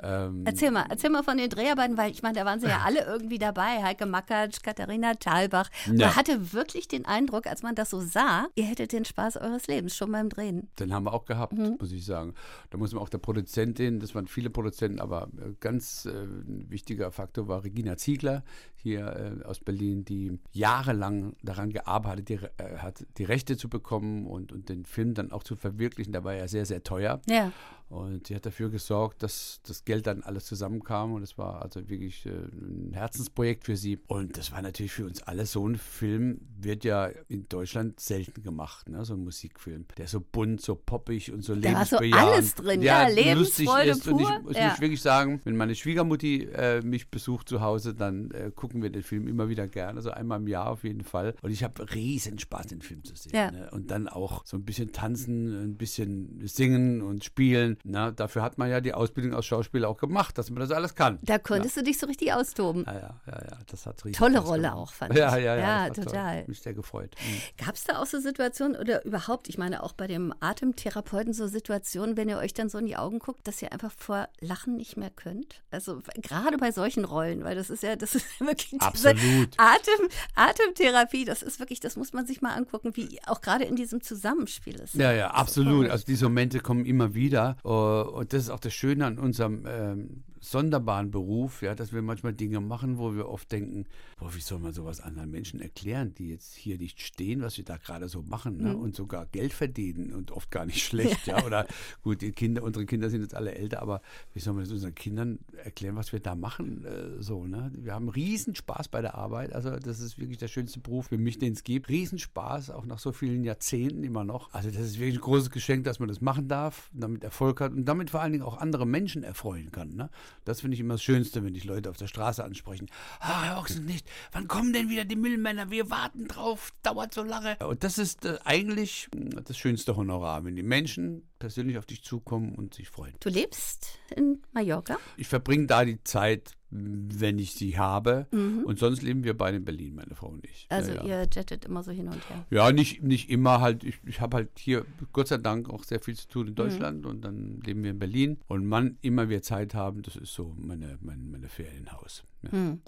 Ähm, 0.02 0.42
erzähl 0.44 0.70
mal, 0.72 0.86
erzähl 0.88 1.10
mal 1.10 1.22
von 1.22 1.36
den 1.36 1.48
Dreharbeiten, 1.48 1.96
weil 1.96 2.10
ich 2.10 2.22
meine, 2.22 2.38
da 2.38 2.44
waren 2.44 2.58
sie 2.58 2.66
ja 2.66 2.80
alle 2.84 3.04
irgendwie 3.04 3.38
dabei. 3.38 3.82
Heike 3.82 4.06
Makatsch, 4.06 4.62
Katharina 4.62 5.14
Thalbach. 5.14 5.70
Ja. 5.86 6.08
Man 6.08 6.16
hatte 6.16 6.52
wirklich 6.52 6.88
den 6.88 7.06
Eindruck, 7.06 7.46
als 7.46 7.62
man 7.62 7.74
das 7.74 7.90
so 7.90 8.00
sah, 8.00 8.48
ihr 8.56 8.64
hättet 8.64 8.92
den 8.92 9.04
Spaß 9.04 9.36
eures 9.36 9.68
Lebens 9.68 9.96
schon 9.96 10.10
beim 10.10 10.28
Drehen. 10.28 10.68
Den 10.80 10.92
haben 10.92 11.04
wir 11.04 11.14
auch 11.14 11.24
gehabt, 11.24 11.52
mhm. 11.52 11.76
muss 11.78 11.92
ich 11.92 12.04
sagen. 12.04 12.34
Da 12.70 12.78
muss 12.78 12.92
man 12.92 13.02
auch 13.02 13.08
der 13.08 13.18
Produzentin, 13.18 14.00
das 14.00 14.14
waren 14.14 14.26
viele 14.26 14.50
Produzenten, 14.50 15.00
aber 15.00 15.28
äh, 15.36 15.52
ganz 15.60 16.06
äh, 16.06 16.26
wichtiger 16.68 17.12
Faktor 17.12 17.46
war 17.46 17.62
Regina 17.62 17.96
Ziegler 17.96 18.42
hier 18.74 19.40
äh, 19.40 19.44
aus 19.44 19.60
Berlin, 19.60 20.04
die 20.04 20.40
jahrelang 20.50 21.36
daran 21.42 21.70
gearbeitet 21.70 22.28
die, 22.28 22.34
äh, 22.34 22.78
hat, 22.78 23.06
die 23.18 23.24
Rechte 23.24 23.56
zu 23.56 23.68
bekommen 23.68 24.26
und, 24.26 24.50
und 24.52 24.68
den 24.68 24.84
Film 24.84 25.14
dann 25.14 25.30
auch 25.30 25.44
zu 25.44 25.54
verwirklichen. 25.54 26.12
Der 26.12 26.24
war 26.24 26.34
ja 26.34 26.48
sehr, 26.48 26.66
sehr 26.66 26.82
teuer. 26.82 27.20
Ja. 27.28 27.52
Und 27.92 28.28
sie 28.28 28.34
hat 28.34 28.46
dafür 28.46 28.70
gesorgt, 28.70 29.22
dass 29.22 29.60
das 29.66 29.84
Geld 29.84 30.06
dann 30.06 30.22
alles 30.22 30.46
zusammenkam. 30.46 31.12
Und 31.12 31.22
es 31.22 31.36
war 31.36 31.60
also 31.60 31.90
wirklich 31.90 32.24
äh, 32.24 32.30
ein 32.30 32.92
Herzensprojekt 32.94 33.64
für 33.64 33.76
sie. 33.76 33.98
Und 34.06 34.38
das 34.38 34.50
war 34.50 34.62
natürlich 34.62 34.92
für 34.92 35.04
uns 35.04 35.22
alle 35.22 35.44
so 35.44 35.68
ein 35.68 35.76
Film, 35.76 36.40
wird 36.58 36.84
ja 36.84 37.10
in 37.28 37.48
Deutschland 37.50 38.00
selten 38.00 38.42
gemacht, 38.42 38.88
ne? 38.88 39.04
so 39.04 39.12
ein 39.12 39.22
Musikfilm. 39.22 39.84
Der 39.98 40.06
so 40.06 40.20
bunt, 40.20 40.62
so 40.62 40.74
poppig 40.74 41.32
und 41.32 41.42
so 41.42 41.52
lebensbejahend. 41.52 42.14
Da 42.14 42.16
war 42.16 42.24
so 42.24 42.32
alles 42.32 42.54
drin, 42.54 42.80
ja, 42.82 43.02
ja 43.02 43.14
Lebensfreude 43.14 43.90
ist. 43.90 44.04
pur. 44.04 44.14
Und 44.14 44.20
ich 44.22 44.42
muss 44.42 44.56
ja. 44.56 44.80
wirklich 44.80 45.02
sagen, 45.02 45.42
wenn 45.44 45.56
meine 45.56 45.74
Schwiegermutti 45.74 46.44
äh, 46.44 46.80
mich 46.80 47.10
besucht 47.10 47.46
zu 47.46 47.60
Hause, 47.60 47.92
dann 47.92 48.30
äh, 48.30 48.50
gucken 48.54 48.82
wir 48.82 48.88
den 48.88 49.02
Film 49.02 49.28
immer 49.28 49.50
wieder 49.50 49.68
gerne, 49.68 49.98
also 49.98 50.10
einmal 50.10 50.40
im 50.40 50.48
Jahr 50.48 50.70
auf 50.70 50.84
jeden 50.84 51.04
Fall. 51.04 51.34
Und 51.42 51.50
ich 51.50 51.62
habe 51.62 51.92
riesen 51.94 52.38
Spaß, 52.38 52.68
den 52.68 52.80
Film 52.80 53.04
zu 53.04 53.14
sehen. 53.16 53.32
Ja. 53.34 53.50
Ne? 53.50 53.68
Und 53.70 53.90
dann 53.90 54.08
auch 54.08 54.46
so 54.46 54.56
ein 54.56 54.64
bisschen 54.64 54.92
tanzen, 54.92 55.62
ein 55.62 55.76
bisschen 55.76 56.40
singen 56.46 57.02
und 57.02 57.22
spielen. 57.22 57.76
Na, 57.84 58.10
dafür 58.10 58.42
hat 58.42 58.58
man 58.58 58.70
ja 58.70 58.80
die 58.80 58.94
Ausbildung 58.94 59.34
als 59.34 59.46
Schauspieler 59.46 59.88
auch 59.88 59.98
gemacht, 59.98 60.38
dass 60.38 60.50
man 60.50 60.60
das 60.60 60.70
alles 60.70 60.94
kann. 60.94 61.18
Da 61.22 61.38
konntest 61.38 61.76
ja. 61.76 61.82
du 61.82 61.86
dich 61.86 61.98
so 61.98 62.06
richtig 62.06 62.32
austoben. 62.32 62.84
Ja, 62.86 62.92
ja, 62.92 63.14
ja, 63.26 63.32
ja 63.32 63.58
das 63.70 63.86
hat 63.86 64.04
richtig 64.04 64.18
Tolle 64.18 64.38
Rolle 64.38 64.62
gemacht. 64.62 64.76
auch, 64.76 64.92
fand 64.92 65.16
ja, 65.16 65.36
ich. 65.36 65.44
Ja, 65.44 65.56
ja, 65.56 65.86
ja 65.86 65.90
total. 65.90 66.38
Toll. 66.38 66.44
Mich 66.48 66.60
sehr 66.60 66.74
gefreut. 66.74 67.14
Mhm. 67.20 67.64
Gab 67.64 67.74
es 67.74 67.84
da 67.84 68.00
auch 68.00 68.06
so 68.06 68.20
Situationen 68.20 68.76
oder 68.76 69.04
überhaupt, 69.04 69.48
ich 69.48 69.58
meine 69.58 69.82
auch 69.82 69.92
bei 69.92 70.06
dem 70.06 70.32
Atemtherapeuten 70.40 71.32
so 71.32 71.46
Situationen, 71.46 72.16
wenn 72.16 72.28
ihr 72.28 72.38
euch 72.38 72.54
dann 72.54 72.68
so 72.68 72.78
in 72.78 72.86
die 72.86 72.96
Augen 72.96 73.18
guckt, 73.18 73.46
dass 73.48 73.60
ihr 73.62 73.72
einfach 73.72 73.92
vor 73.96 74.28
Lachen 74.40 74.76
nicht 74.76 74.96
mehr 74.96 75.10
könnt? 75.10 75.62
Also 75.70 76.00
gerade 76.16 76.58
bei 76.58 76.70
solchen 76.70 77.04
Rollen, 77.04 77.42
weil 77.44 77.56
das 77.56 77.70
ist 77.70 77.82
ja, 77.82 77.96
das 77.96 78.14
ist 78.14 78.26
wirklich 78.40 78.80
Absolut. 78.80 79.56
Atem, 79.56 80.08
Atemtherapie, 80.34 81.24
das 81.24 81.42
ist 81.42 81.58
wirklich, 81.58 81.80
das 81.80 81.96
muss 81.96 82.12
man 82.12 82.26
sich 82.26 82.40
mal 82.40 82.54
angucken, 82.54 82.92
wie 82.94 83.18
auch 83.26 83.40
gerade 83.40 83.64
in 83.64 83.76
diesem 83.76 84.02
Zusammenspiel 84.02 84.76
ist. 84.76 84.94
Ja, 84.94 85.12
ja, 85.12 85.30
absolut. 85.32 85.88
Also 85.88 86.04
diese 86.06 86.26
Momente 86.26 86.60
kommen 86.60 86.84
immer 86.84 87.14
wieder. 87.14 87.56
Und 87.72 88.32
das 88.32 88.44
ist 88.44 88.50
auch 88.50 88.60
das 88.60 88.72
Schöne 88.72 89.06
an 89.06 89.18
unserem 89.18 89.64
ähm, 89.66 90.24
sonderbaren 90.42 91.12
Beruf, 91.12 91.62
ja, 91.62 91.74
dass 91.74 91.92
wir 91.92 92.02
manchmal 92.02 92.34
Dinge 92.34 92.60
machen, 92.60 92.98
wo 92.98 93.14
wir 93.14 93.28
oft 93.28 93.50
denken, 93.52 93.86
boah, 94.18 94.34
wie 94.34 94.40
soll 94.40 94.58
man 94.58 94.72
sowas 94.72 95.00
anderen 95.00 95.30
Menschen 95.30 95.60
erklären, 95.60 96.14
die 96.14 96.30
jetzt 96.30 96.54
hier 96.54 96.78
nicht 96.78 97.00
stehen, 97.00 97.42
was 97.42 97.56
wir 97.58 97.64
da 97.64 97.76
gerade 97.76 98.08
so 98.08 98.22
machen 98.22 98.56
ne? 98.58 98.74
Mhm. 98.74 98.80
und 98.80 98.96
sogar 98.96 99.26
Geld 99.26 99.52
verdienen 99.52 100.12
und 100.12 100.32
oft 100.32 100.50
gar 100.50 100.66
nicht 100.66 100.82
schlecht, 100.86 101.28
ja. 101.28 101.44
Oder 101.44 101.66
gut, 102.02 102.22
die 102.22 102.32
Kinder, 102.32 102.64
unsere 102.64 102.86
Kinder 102.86 103.08
sind 103.08 103.22
jetzt 103.22 103.34
alle 103.34 103.54
älter, 103.54 103.80
aber 103.82 104.02
wie 104.34 104.40
soll 104.40 104.54
man 104.54 104.64
das 104.64 104.72
unseren 104.72 104.96
Kindern 104.96 105.38
erklären, 105.62 105.94
was 105.94 106.12
wir 106.12 106.18
da 106.18 106.34
machen? 106.34 106.84
Äh, 106.84 107.22
so, 107.22 107.46
ne? 107.46 107.70
Wir 107.76 107.94
haben 107.94 108.08
riesen 108.08 108.56
Spaß 108.56 108.88
bei 108.88 109.00
der 109.00 109.14
Arbeit. 109.14 109.52
Also, 109.52 109.70
das 109.70 110.00
ist 110.00 110.18
wirklich 110.18 110.38
der 110.38 110.48
schönste 110.48 110.80
Beruf 110.80 111.06
für 111.06 111.18
mich, 111.18 111.38
den 111.38 111.52
es 111.52 111.62
gibt. 111.62 111.88
Riesenspaß, 111.88 112.70
auch 112.70 112.84
nach 112.84 112.98
so 112.98 113.12
vielen 113.12 113.44
Jahrzehnten 113.44 114.02
immer 114.02 114.24
noch. 114.24 114.52
Also, 114.52 114.70
das 114.70 114.80
ist 114.80 114.98
wirklich 114.98 115.18
ein 115.18 115.20
großes 115.20 115.50
Geschenk, 115.50 115.84
dass 115.84 116.00
man 116.00 116.08
das 116.08 116.20
machen 116.20 116.48
darf, 116.48 116.90
damit 116.92 117.22
Erfolg 117.22 117.60
hat 117.60 117.72
und 117.72 117.84
damit 117.84 118.10
vor 118.10 118.20
allen 118.20 118.32
Dingen 118.32 118.44
auch 118.44 118.58
andere 118.58 118.86
Menschen 118.86 119.22
erfreuen 119.22 119.70
kann. 119.70 119.94
Ne? 119.94 120.10
Das 120.44 120.60
finde 120.60 120.74
ich 120.74 120.80
immer 120.80 120.94
das 120.94 121.02
Schönste, 121.02 121.44
wenn 121.44 121.54
dich 121.54 121.64
Leute 121.64 121.90
auf 121.90 121.96
der 121.96 122.06
Straße 122.06 122.42
ansprechen. 122.42 122.88
Ah, 123.20 123.44
Herr 123.44 123.58
Ochsenlicht, 123.58 124.08
wann 124.32 124.48
kommen 124.48 124.72
denn 124.72 124.88
wieder 124.88 125.04
die 125.04 125.16
Müllmänner? 125.16 125.70
Wir 125.70 125.90
warten 125.90 126.28
drauf, 126.28 126.72
dauert 126.82 127.14
so 127.14 127.22
lange. 127.22 127.56
Und 127.58 127.84
das 127.84 127.98
ist 127.98 128.24
äh, 128.24 128.38
eigentlich 128.44 129.08
das 129.44 129.56
schönste 129.56 129.96
Honorar, 129.96 130.44
wenn 130.44 130.56
die 130.56 130.62
Menschen 130.62 131.28
persönlich 131.38 131.78
auf 131.78 131.86
dich 131.86 132.02
zukommen 132.02 132.54
und 132.54 132.74
sich 132.74 132.88
freuen. 132.88 133.14
Du 133.20 133.28
lebst 133.28 133.98
in 134.14 134.42
Mallorca? 134.52 134.98
Ich 135.16 135.28
verbringe 135.28 135.66
da 135.66 135.84
die 135.84 136.02
Zeit 136.04 136.52
wenn 136.74 137.38
ich 137.38 137.52
sie 137.52 137.78
habe. 137.78 138.26
Mhm. 138.30 138.64
Und 138.64 138.78
sonst 138.78 139.02
leben 139.02 139.24
wir 139.24 139.36
beide 139.36 139.58
in 139.58 139.64
Berlin, 139.64 139.94
meine 139.94 140.14
Frau 140.14 140.28
und 140.28 140.44
ich. 140.44 140.66
Also 140.70 140.92
ja, 140.92 141.04
ihr 141.04 141.28
jettet 141.30 141.66
immer 141.66 141.82
so 141.82 141.90
hin 141.90 142.08
und 142.08 142.28
her? 142.30 142.46
Ja, 142.50 142.72
nicht, 142.72 143.02
nicht 143.02 143.28
immer 143.28 143.60
halt. 143.60 143.84
Ich, 143.84 143.98
ich 144.06 144.20
habe 144.20 144.38
halt 144.38 144.58
hier 144.58 144.86
Gott 145.12 145.28
sei 145.28 145.36
Dank 145.36 145.68
auch 145.68 145.84
sehr 145.84 146.00
viel 146.00 146.16
zu 146.16 146.28
tun 146.28 146.46
in 146.46 146.52
mhm. 146.52 146.56
Deutschland 146.56 147.02
mhm. 147.02 147.10
und 147.10 147.20
dann 147.22 147.60
leben 147.60 147.82
wir 147.82 147.90
in 147.90 147.98
Berlin. 147.98 148.38
Und 148.48 148.70
wann 148.70 148.96
immer 149.02 149.28
wir 149.28 149.42
Zeit 149.42 149.74
haben, 149.74 150.02
das 150.02 150.16
ist 150.16 150.32
so 150.32 150.54
meine, 150.56 150.98
meine, 151.02 151.22
meine 151.22 151.48
Ferienhaus. 151.48 152.24
Ja. 152.42 152.58
Mhm. 152.58 152.80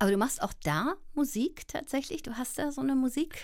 Aber 0.00 0.10
du 0.10 0.16
machst 0.16 0.42
auch 0.42 0.52
da 0.64 0.94
Musik 1.14 1.68
tatsächlich? 1.68 2.22
Du 2.22 2.32
hast 2.32 2.58
da 2.58 2.72
so 2.72 2.80
eine 2.80 2.96
Musik? 2.96 3.36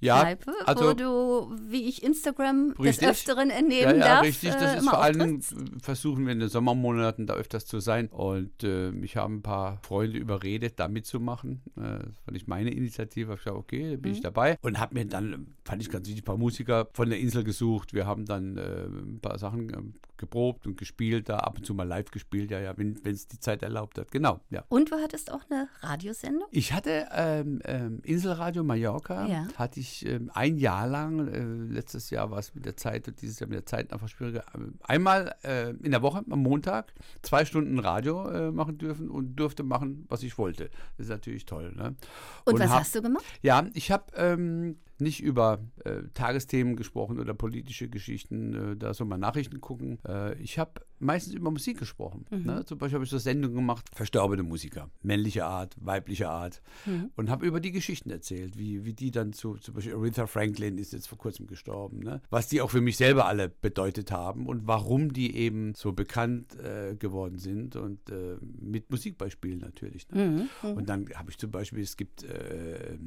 Ja, 0.00 0.20
Kneipe, 0.20 0.52
also, 0.64 0.84
wo 0.84 0.94
du, 0.94 1.56
wie 1.70 1.88
ich 1.88 2.02
Instagram 2.02 2.74
richtig, 2.78 3.06
des 3.06 3.08
Öfteren 3.08 3.50
entnehmen 3.50 3.96
ja, 3.96 4.06
ja, 4.06 4.14
darf. 4.14 4.22
Richtig, 4.24 4.50
das 4.50 4.74
äh, 4.74 4.78
ist 4.78 4.88
vor 4.88 5.02
allem, 5.02 5.42
versuchen 5.82 6.24
wir 6.24 6.32
in 6.32 6.40
den 6.40 6.48
Sommermonaten 6.48 7.26
da 7.26 7.34
öfters 7.34 7.66
zu 7.66 7.80
sein. 7.80 8.08
Und 8.08 8.64
äh, 8.64 8.90
ich 9.02 9.16
habe 9.16 9.34
ein 9.34 9.42
paar 9.42 9.78
Freunde 9.82 10.18
überredet, 10.18 10.80
da 10.80 10.88
mitzumachen. 10.88 11.62
Äh, 11.76 12.06
das 12.06 12.18
fand 12.24 12.36
ich 12.36 12.46
meine 12.46 12.70
Initiative. 12.70 13.34
Ich 13.34 13.40
gesagt, 13.40 13.56
okay, 13.56 13.96
bin 13.96 14.12
mhm. 14.12 14.16
ich 14.16 14.22
dabei. 14.22 14.58
Und 14.62 14.80
habe 14.80 14.94
mir 14.94 15.04
dann, 15.04 15.54
fand 15.64 15.82
ich 15.82 15.90
ganz 15.90 16.08
wichtig, 16.08 16.22
ein 16.22 16.26
paar 16.26 16.38
Musiker 16.38 16.88
von 16.94 17.10
der 17.10 17.18
Insel 17.18 17.44
gesucht. 17.44 17.92
Wir 17.92 18.06
haben 18.06 18.24
dann 18.24 18.56
äh, 18.56 18.86
ein 18.86 19.20
paar 19.20 19.38
Sachen 19.38 19.70
ähm, 19.70 19.94
geprobt 20.16 20.66
und 20.66 20.76
gespielt, 20.76 21.28
da 21.28 21.38
ab 21.38 21.58
und 21.58 21.66
zu 21.66 21.74
mal 21.74 21.86
live 21.86 22.10
gespielt, 22.10 22.50
ja, 22.50 22.60
ja, 22.60 22.76
wenn 22.76 22.98
es 23.04 23.28
die 23.28 23.40
Zeit 23.40 23.62
erlaubt 23.62 23.98
hat. 23.98 24.10
Genau, 24.12 24.40
ja. 24.50 24.64
Und 24.68 24.90
du 24.92 24.96
hattest 24.96 25.32
auch 25.32 25.42
eine 25.50 25.68
Radiosendung? 25.80 26.48
Ich 26.50 26.72
hatte 26.72 27.08
ähm, 27.12 27.60
ähm, 27.64 28.00
Inselradio 28.04 28.62
Mallorca, 28.62 29.26
ja. 29.26 29.48
hatte 29.56 29.80
ich 29.80 29.89
ähm, 30.06 30.30
ein 30.34 30.58
Jahr 30.58 30.86
lang, 30.86 31.28
äh, 31.28 31.72
letztes 31.72 32.10
Jahr 32.10 32.30
war 32.30 32.38
es 32.38 32.54
mit 32.54 32.64
der 32.64 32.76
Zeit 32.76 33.08
und 33.08 33.20
dieses 33.20 33.40
Jahr 33.40 33.48
mit 33.48 33.56
der 33.56 33.66
Zeit 33.66 33.92
einfach 33.92 34.08
schwieriger, 34.08 34.44
einmal 34.82 35.34
äh, 35.42 35.70
in 35.70 35.90
der 35.90 36.02
Woche 36.02 36.24
am 36.28 36.42
Montag 36.42 36.92
zwei 37.22 37.44
Stunden 37.44 37.78
Radio 37.78 38.28
äh, 38.28 38.50
machen 38.50 38.78
dürfen 38.78 39.10
und 39.10 39.36
durfte 39.36 39.62
machen, 39.62 40.06
was 40.08 40.22
ich 40.22 40.38
wollte. 40.38 40.70
Das 40.96 41.06
ist 41.06 41.10
natürlich 41.10 41.46
toll. 41.46 41.72
Ne? 41.76 41.94
Und, 42.44 42.54
und 42.54 42.60
was 42.60 42.70
hab, 42.70 42.80
hast 42.80 42.94
du 42.94 43.02
gemacht? 43.02 43.24
Ja, 43.42 43.66
ich 43.74 43.90
habe 43.90 44.04
ähm, 44.16 44.76
nicht 45.00 45.22
über 45.22 45.60
äh, 45.84 46.02
Tagesthemen 46.14 46.76
gesprochen 46.76 47.18
oder 47.18 47.34
politische 47.34 47.88
Geschichten, 47.88 48.72
äh, 48.72 48.76
da 48.76 48.94
soll 48.94 49.06
man 49.06 49.20
Nachrichten 49.20 49.60
gucken. 49.60 49.98
Äh, 50.06 50.40
ich 50.40 50.58
habe 50.58 50.82
meistens 50.98 51.34
über 51.34 51.50
Musik 51.50 51.78
gesprochen. 51.78 52.26
Mhm. 52.30 52.44
Ne? 52.44 52.64
Zum 52.64 52.78
Beispiel 52.78 52.96
habe 52.96 53.04
ich 53.04 53.10
so 53.10 53.18
Sendungen 53.18 53.56
gemacht, 53.56 53.88
verstorbene 53.92 54.42
Musiker, 54.42 54.90
männliche 55.02 55.44
Art, 55.46 55.74
weibliche 55.80 56.28
Art 56.28 56.62
mhm. 56.86 57.10
und 57.16 57.30
habe 57.30 57.46
über 57.46 57.60
die 57.60 57.72
Geschichten 57.72 58.10
erzählt, 58.10 58.58
wie, 58.58 58.84
wie 58.84 58.92
die 58.92 59.10
dann 59.10 59.32
zu, 59.32 59.56
zum 59.56 59.74
Beispiel 59.74 59.94
Aretha 59.94 60.26
Franklin 60.26 60.78
ist 60.78 60.92
jetzt 60.92 61.08
vor 61.08 61.18
kurzem 61.18 61.46
gestorben, 61.46 62.00
ne? 62.00 62.20
was 62.30 62.48
die 62.48 62.60
auch 62.60 62.70
für 62.70 62.80
mich 62.80 62.96
selber 62.96 63.26
alle 63.26 63.48
bedeutet 63.48 64.12
haben 64.12 64.46
und 64.46 64.66
warum 64.66 65.12
die 65.12 65.36
eben 65.36 65.74
so 65.74 65.92
bekannt 65.92 66.56
äh, 66.58 66.94
geworden 66.96 67.38
sind 67.38 67.76
und 67.76 68.10
äh, 68.10 68.36
mit 68.60 68.90
Musikbeispielen 68.90 69.58
natürlich. 69.58 70.08
Ne? 70.10 70.48
Mhm. 70.62 70.68
mhm. 70.68 70.76
Und 70.76 70.88
dann 70.88 71.08
habe 71.14 71.30
ich 71.30 71.38
zum 71.38 71.50
Beispiel, 71.50 71.82
es 71.82 71.96
gibt 71.96 72.24
äh, 72.24 72.98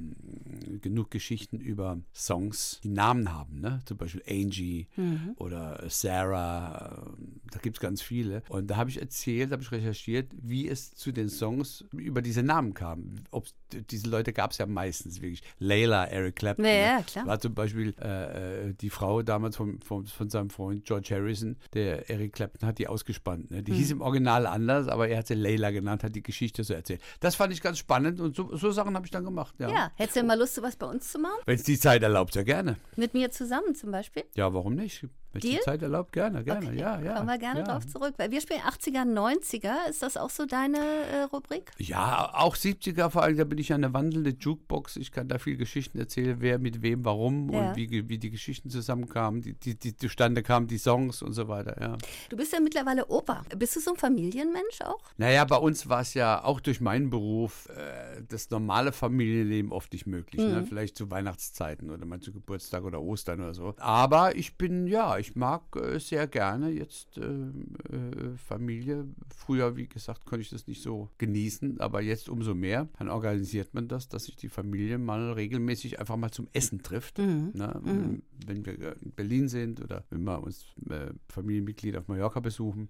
genug 0.82 1.12
Geschichten 1.12 1.60
über 1.60 1.83
über 1.84 1.98
Songs, 2.14 2.80
die 2.84 2.90
Namen 2.90 3.32
haben, 3.34 3.60
ne? 3.60 3.82
Zum 3.86 3.98
Beispiel 3.98 4.24
Angie 4.28 4.88
mhm. 4.96 5.34
oder 5.36 5.84
Sarah, 5.90 7.14
da 7.54 7.60
gibt 7.60 7.78
es 7.78 7.82
ganz 7.82 8.02
viele. 8.02 8.42
Und 8.50 8.68
da 8.68 8.78
habe 8.78 8.90
ich 8.90 9.00
erzählt, 9.00 9.52
habe 9.52 9.62
ich 9.62 9.72
recherchiert, 9.72 10.32
wie 10.34 10.68
es 10.68 10.94
zu 10.96 11.12
den 11.12 11.30
Songs 11.30 11.86
über 11.92 12.22
diese 12.22 12.44
Namen 12.44 12.74
kam. 12.74 13.16
Ob 13.32 13.46
diese 13.72 14.10
Leute 14.10 14.34
gab 14.34 14.52
es 14.52 14.58
ja 14.58 14.66
meistens 14.66 15.22
wirklich. 15.22 15.44
Layla, 15.60 16.06
Eric 16.06 16.36
Clapton. 16.36 16.66
Ja, 16.66 16.72
ja 16.72 16.98
ne? 16.98 17.04
klar. 17.04 17.26
War 17.28 17.40
zum 17.40 17.54
Beispiel 17.54 17.94
äh, 18.02 18.70
äh, 18.70 18.74
die 18.74 18.90
Frau 18.90 19.22
damals 19.22 19.56
von, 19.56 19.80
von, 19.82 20.06
von, 20.06 20.30
seinem 20.30 20.50
Freund 20.50 20.86
George 20.86 21.10
Harrison, 21.12 21.58
der 21.74 22.10
Eric 22.10 22.34
Clapton 22.34 22.68
hat 22.68 22.80
die 22.80 22.88
ausgespannt. 22.88 23.52
Ne? 23.52 23.64
Die 23.64 23.72
mhm. 23.72 23.76
hieß 23.76 23.92
im 23.92 24.02
Original 24.02 24.48
anders, 24.48 24.88
aber 24.88 25.08
er 25.08 25.20
hat 25.20 25.28
sie 25.28 25.36
Layla 25.36 25.72
genannt, 25.72 26.04
hat 26.04 26.16
die 26.16 26.24
Geschichte 26.24 26.64
so 26.64 26.74
erzählt. 26.74 27.02
Das 27.20 27.36
fand 27.36 27.54
ich 27.54 27.62
ganz 27.62 27.78
spannend 27.78 28.20
und 28.20 28.36
so, 28.36 28.56
so 28.56 28.72
Sachen 28.72 28.96
habe 28.96 29.06
ich 29.06 29.12
dann 29.12 29.24
gemacht. 29.24 29.56
Ja. 29.60 29.70
ja, 29.70 29.92
hättest 29.96 30.18
du 30.18 30.24
mal 30.24 30.38
Lust, 30.38 30.56
sowas 30.56 30.76
bei 30.76 30.88
uns 30.88 31.12
zu 31.12 31.20
machen? 31.20 31.40
Wenn 31.46 31.56
es 31.56 31.64
die 31.64 31.80
Zeit 31.80 32.02
erlaubt, 32.04 32.34
sehr 32.34 32.44
gerne. 32.44 32.78
Mit 32.96 33.14
mir 33.14 33.32
zusammen 33.32 33.76
zum 33.76 33.92
Beispiel? 33.92 34.24
Ja, 34.36 34.54
warum 34.54 34.76
nicht? 34.76 35.08
Wenn 35.34 35.42
die 35.42 35.60
Zeit 35.62 35.82
erlaubt, 35.82 36.12
gerne, 36.12 36.44
gerne, 36.44 36.68
okay. 36.68 36.80
ja, 36.80 37.00
ja. 37.02 37.16
Kommen 37.16 37.28
wir 37.28 37.38
gerne 37.38 37.60
ja. 37.62 37.66
drauf 37.66 37.88
zurück, 37.88 38.14
weil 38.18 38.32
wir 38.32 38.40
spielen 38.40 38.62
80er, 38.62 39.04
90er. 39.04 39.90
Ist 39.90 40.04
das 40.04 40.16
auch 40.16 40.30
so 40.30 40.46
deine 40.46 40.78
äh, 40.78 41.22
Rubrik? 41.24 41.72
Ja, 41.78 42.32
auch 42.36 42.56
70er 42.56 43.10
vor 43.10 43.24
allem, 43.24 43.38
da 43.38 43.44
bin 43.44 43.58
ich 43.58 43.74
eine 43.74 43.94
wandelnde 43.94 44.36
Jukebox. 44.40 44.98
Ich 44.98 45.12
kann 45.12 45.28
da 45.28 45.40
viel 45.40 45.58
Geschichten 45.58 45.98
erzählen, 45.98 46.38
wer 46.40 46.60
mit 46.60 46.82
wem, 46.82 47.04
warum 47.04 47.50
ja. 47.52 47.70
und 47.70 47.76
wie, 47.76 48.08
wie 48.10 48.18
die 48.18 48.30
Geschichten 48.30 48.70
zusammenkamen, 48.70 49.42
die, 49.42 49.54
die, 49.54 49.78
die 49.78 49.96
zustande 49.96 50.44
kamen, 50.44 50.68
die 50.68 50.78
Songs 50.78 51.22
und 51.22 51.34
so 51.34 51.48
weiter, 51.48 51.82
ja. 51.82 51.98
Du 52.30 52.38
bist 52.38 52.54
ja 52.54 52.60
mittlerweile 52.60 53.08
Opa. 53.08 53.44
Bist 53.58 53.76
du 53.76 53.80
so 53.80 53.92
ein 53.92 53.98
Familienmensch 53.98 54.82
auch? 54.82 55.02
Naja, 55.18 55.46
bei 55.46 55.58
uns 55.58 55.90
war 55.90 56.02
es 56.02 56.14
ja 56.14 56.44
auch 56.44 56.60
durch 56.60 56.80
meinen 56.80 57.10
Beruf 57.10 57.70
äh, 57.70 58.22
das 58.28 58.50
normale 58.50 58.92
Familienleben 58.92 59.72
oft 59.72 59.92
nicht 59.94 60.06
möglich. 60.06 60.42
Ne? 60.42 60.48
Mhm. 60.48 60.54
Ne? 60.54 60.66
Vielleicht 60.66 60.98
zu 60.98 61.10
Weihnachtszeiten 61.10 61.90
oder 61.90 62.06
mal 62.06 62.20
zu 62.20 62.32
Geburtstag 62.32 62.84
oder 62.84 63.02
Ostern 63.02 63.42
oder 63.42 63.54
so. 63.54 63.74
Aber 63.78 64.36
ich 64.36 64.58
bin, 64.58 64.88
ja, 64.88 65.18
ich 65.24 65.36
mag 65.36 65.62
äh, 65.78 66.00
sehr 66.00 66.28
gerne 66.28 66.70
jetzt 66.70 67.18
äh, 67.18 67.22
äh, 67.22 68.38
Familie. 68.38 69.06
Früher, 69.34 69.78
wie 69.78 69.88
gesagt, 69.88 70.26
konnte 70.26 70.42
ich 70.42 70.50
das 70.50 70.68
nicht 70.68 70.82
so 70.82 71.10
genießen, 71.18 71.80
aber 71.80 72.02
jetzt 72.02 72.28
umso 72.28 72.54
mehr. 72.54 72.90
Dann 73.00 73.08
organisiert 73.08 73.74
man 73.74 73.88
das, 73.88 74.10
dass 74.10 74.26
sich 74.26 74.36
die 74.36 74.50
Familie 74.50 74.98
mal 74.98 75.32
regelmäßig 75.32 76.00
einfach 76.00 76.18
mal 76.18 76.32
zum 76.32 76.50
Essen 76.52 76.84
trifft. 76.84 77.20
Mhm. 77.20 77.52
Ne? 77.54 77.82
Mhm. 77.82 78.22
Wenn 78.46 78.66
wir 78.66 78.98
in 79.02 79.12
Berlin 79.12 79.48
sind 79.48 79.82
oder 79.82 80.04
wenn 80.10 80.24
wir 80.26 80.44
uns 80.44 80.66
äh, 80.90 81.12
Familienmitglieder 81.30 82.00
auf 82.00 82.10
Mallorca 82.10 82.42
besuchen. 82.42 82.90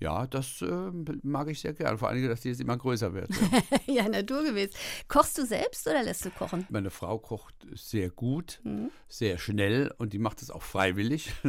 Ja, 0.00 0.26
das 0.26 0.60
äh, 0.62 0.90
mag 1.22 1.48
ich 1.48 1.60
sehr 1.60 1.74
gerne. 1.74 1.96
Vor 1.96 2.08
allem, 2.08 2.26
dass 2.26 2.40
die 2.40 2.48
jetzt 2.48 2.60
immer 2.60 2.76
größer 2.76 3.14
wird. 3.14 3.30
Ja, 3.86 3.94
ja 4.02 4.08
naturgemäß. 4.08 4.70
Kochst 5.06 5.38
du 5.38 5.46
selbst 5.46 5.86
oder 5.86 6.02
lässt 6.02 6.24
du 6.24 6.30
kochen? 6.30 6.66
Meine 6.70 6.90
Frau 6.90 7.18
kocht 7.18 7.54
sehr 7.74 8.10
gut, 8.10 8.60
mhm. 8.64 8.90
sehr 9.08 9.38
schnell 9.38 9.94
und 9.98 10.12
die 10.12 10.18
macht 10.18 10.42
es 10.42 10.50
auch 10.50 10.62
freiwillig. 10.62 11.32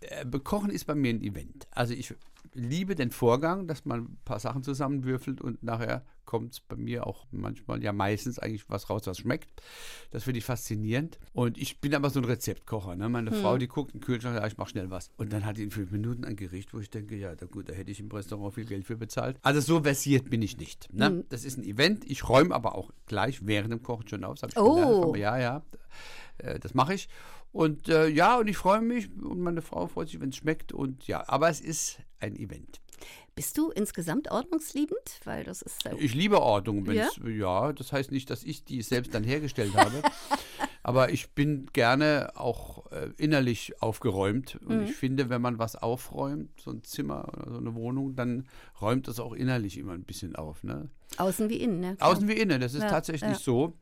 Äh, 0.00 0.26
kochen 0.40 0.70
ist 0.70 0.84
bei 0.86 0.94
mir 0.94 1.10
ein 1.10 1.22
Event. 1.22 1.66
Also 1.70 1.94
ich 1.94 2.14
liebe 2.54 2.94
den 2.94 3.10
Vorgang, 3.10 3.66
dass 3.66 3.84
man 3.84 4.00
ein 4.00 4.18
paar 4.24 4.38
Sachen 4.38 4.62
zusammenwürfelt 4.62 5.40
und 5.40 5.62
nachher 5.62 6.04
kommt 6.24 6.52
es 6.52 6.60
bei 6.60 6.76
mir 6.76 7.06
auch 7.06 7.26
manchmal, 7.30 7.82
ja 7.82 7.92
meistens 7.92 8.38
eigentlich 8.38 8.68
was 8.68 8.88
raus, 8.88 9.02
was 9.06 9.18
schmeckt. 9.18 9.62
Das 10.10 10.24
finde 10.24 10.38
ich 10.38 10.44
faszinierend. 10.44 11.18
Und 11.32 11.58
ich 11.58 11.80
bin 11.80 11.94
aber 11.94 12.10
so 12.10 12.20
ein 12.20 12.24
Rezeptkocher. 12.24 12.96
Ne? 12.96 13.08
Meine 13.08 13.30
hm. 13.30 13.40
Frau, 13.40 13.58
die 13.58 13.68
guckt 13.68 13.92
in 13.92 14.00
den 14.00 14.04
Kühlschrank, 14.04 14.36
ja, 14.36 14.46
ich 14.46 14.56
mache 14.56 14.70
schnell 14.70 14.90
was. 14.90 15.10
Und 15.16 15.32
dann 15.32 15.44
hat 15.44 15.58
die 15.58 15.64
in 15.64 15.70
fünf 15.70 15.90
Minuten 15.90 16.24
ein 16.24 16.36
Gericht, 16.36 16.72
wo 16.72 16.78
ich 16.78 16.90
denke, 16.90 17.16
ja, 17.16 17.34
da 17.34 17.46
gut, 17.46 17.68
da 17.68 17.72
hätte 17.72 17.90
ich 17.90 18.00
im 18.00 18.10
Restaurant 18.10 18.54
viel 18.54 18.64
Geld 18.64 18.86
für 18.86 18.96
bezahlt. 18.96 19.38
Also 19.42 19.60
so 19.60 19.82
versiert 19.82 20.30
bin 20.30 20.42
ich 20.42 20.56
nicht. 20.56 20.92
Ne? 20.92 21.06
Hm. 21.06 21.24
Das 21.28 21.44
ist 21.44 21.58
ein 21.58 21.64
Event. 21.64 22.10
Ich 22.10 22.28
räume 22.28 22.54
aber 22.54 22.74
auch 22.74 22.90
gleich 23.06 23.46
während 23.46 23.72
dem 23.72 23.82
Kochen 23.82 24.08
schon 24.08 24.24
auf. 24.24 24.38
oh. 24.56 25.14
Ja, 25.16 25.38
ja, 25.38 25.62
äh, 26.38 26.58
das 26.58 26.74
mache 26.74 26.94
ich. 26.94 27.08
Und 27.54 27.88
äh, 27.88 28.08
ja, 28.08 28.36
und 28.36 28.48
ich 28.48 28.56
freue 28.56 28.80
mich 28.80 29.08
und 29.22 29.38
meine 29.38 29.62
Frau 29.62 29.86
freut 29.86 30.08
sich, 30.08 30.20
wenn 30.20 30.30
es 30.30 30.36
schmeckt. 30.36 30.72
Und 30.72 31.06
ja, 31.06 31.22
aber 31.28 31.48
es 31.48 31.60
ist 31.60 31.98
ein 32.18 32.34
Event. 32.34 32.80
Bist 33.36 33.56
du 33.56 33.70
insgesamt 33.70 34.28
ordnungsliebend? 34.28 35.20
Weil 35.22 35.44
das 35.44 35.62
ist 35.62 35.88
ich 36.00 36.14
liebe 36.14 36.42
Ordnung. 36.42 36.84
Ja? 36.90 37.08
ja, 37.24 37.72
das 37.72 37.92
heißt 37.92 38.10
nicht, 38.10 38.28
dass 38.28 38.42
ich 38.42 38.64
die 38.64 38.82
selbst 38.82 39.14
dann 39.14 39.22
hergestellt 39.22 39.72
habe. 39.76 40.02
Aber 40.86 41.10
ich 41.10 41.30
bin 41.30 41.66
gerne 41.72 42.32
auch 42.34 42.92
äh, 42.92 43.08
innerlich 43.16 43.80
aufgeräumt. 43.80 44.58
Und 44.66 44.76
mhm. 44.76 44.84
ich 44.84 44.92
finde, 44.94 45.30
wenn 45.30 45.40
man 45.40 45.58
was 45.58 45.76
aufräumt, 45.76 46.50
so 46.60 46.70
ein 46.70 46.84
Zimmer 46.84 47.26
oder 47.32 47.52
so 47.52 47.56
eine 47.56 47.74
Wohnung, 47.74 48.14
dann 48.14 48.46
räumt 48.82 49.08
das 49.08 49.18
auch 49.18 49.32
innerlich 49.32 49.78
immer 49.78 49.92
ein 49.92 50.04
bisschen 50.04 50.36
auf. 50.36 50.62
Ne? 50.62 50.90
Außen 51.16 51.48
wie 51.48 51.56
innen, 51.56 51.80
ne? 51.80 51.96
Außen 52.00 52.28
wie 52.28 52.34
innen, 52.34 52.60
das 52.60 52.74
ist 52.74 52.82
ja, 52.82 52.90
tatsächlich 52.90 53.32
ja. 53.32 53.38
so. 53.38 53.72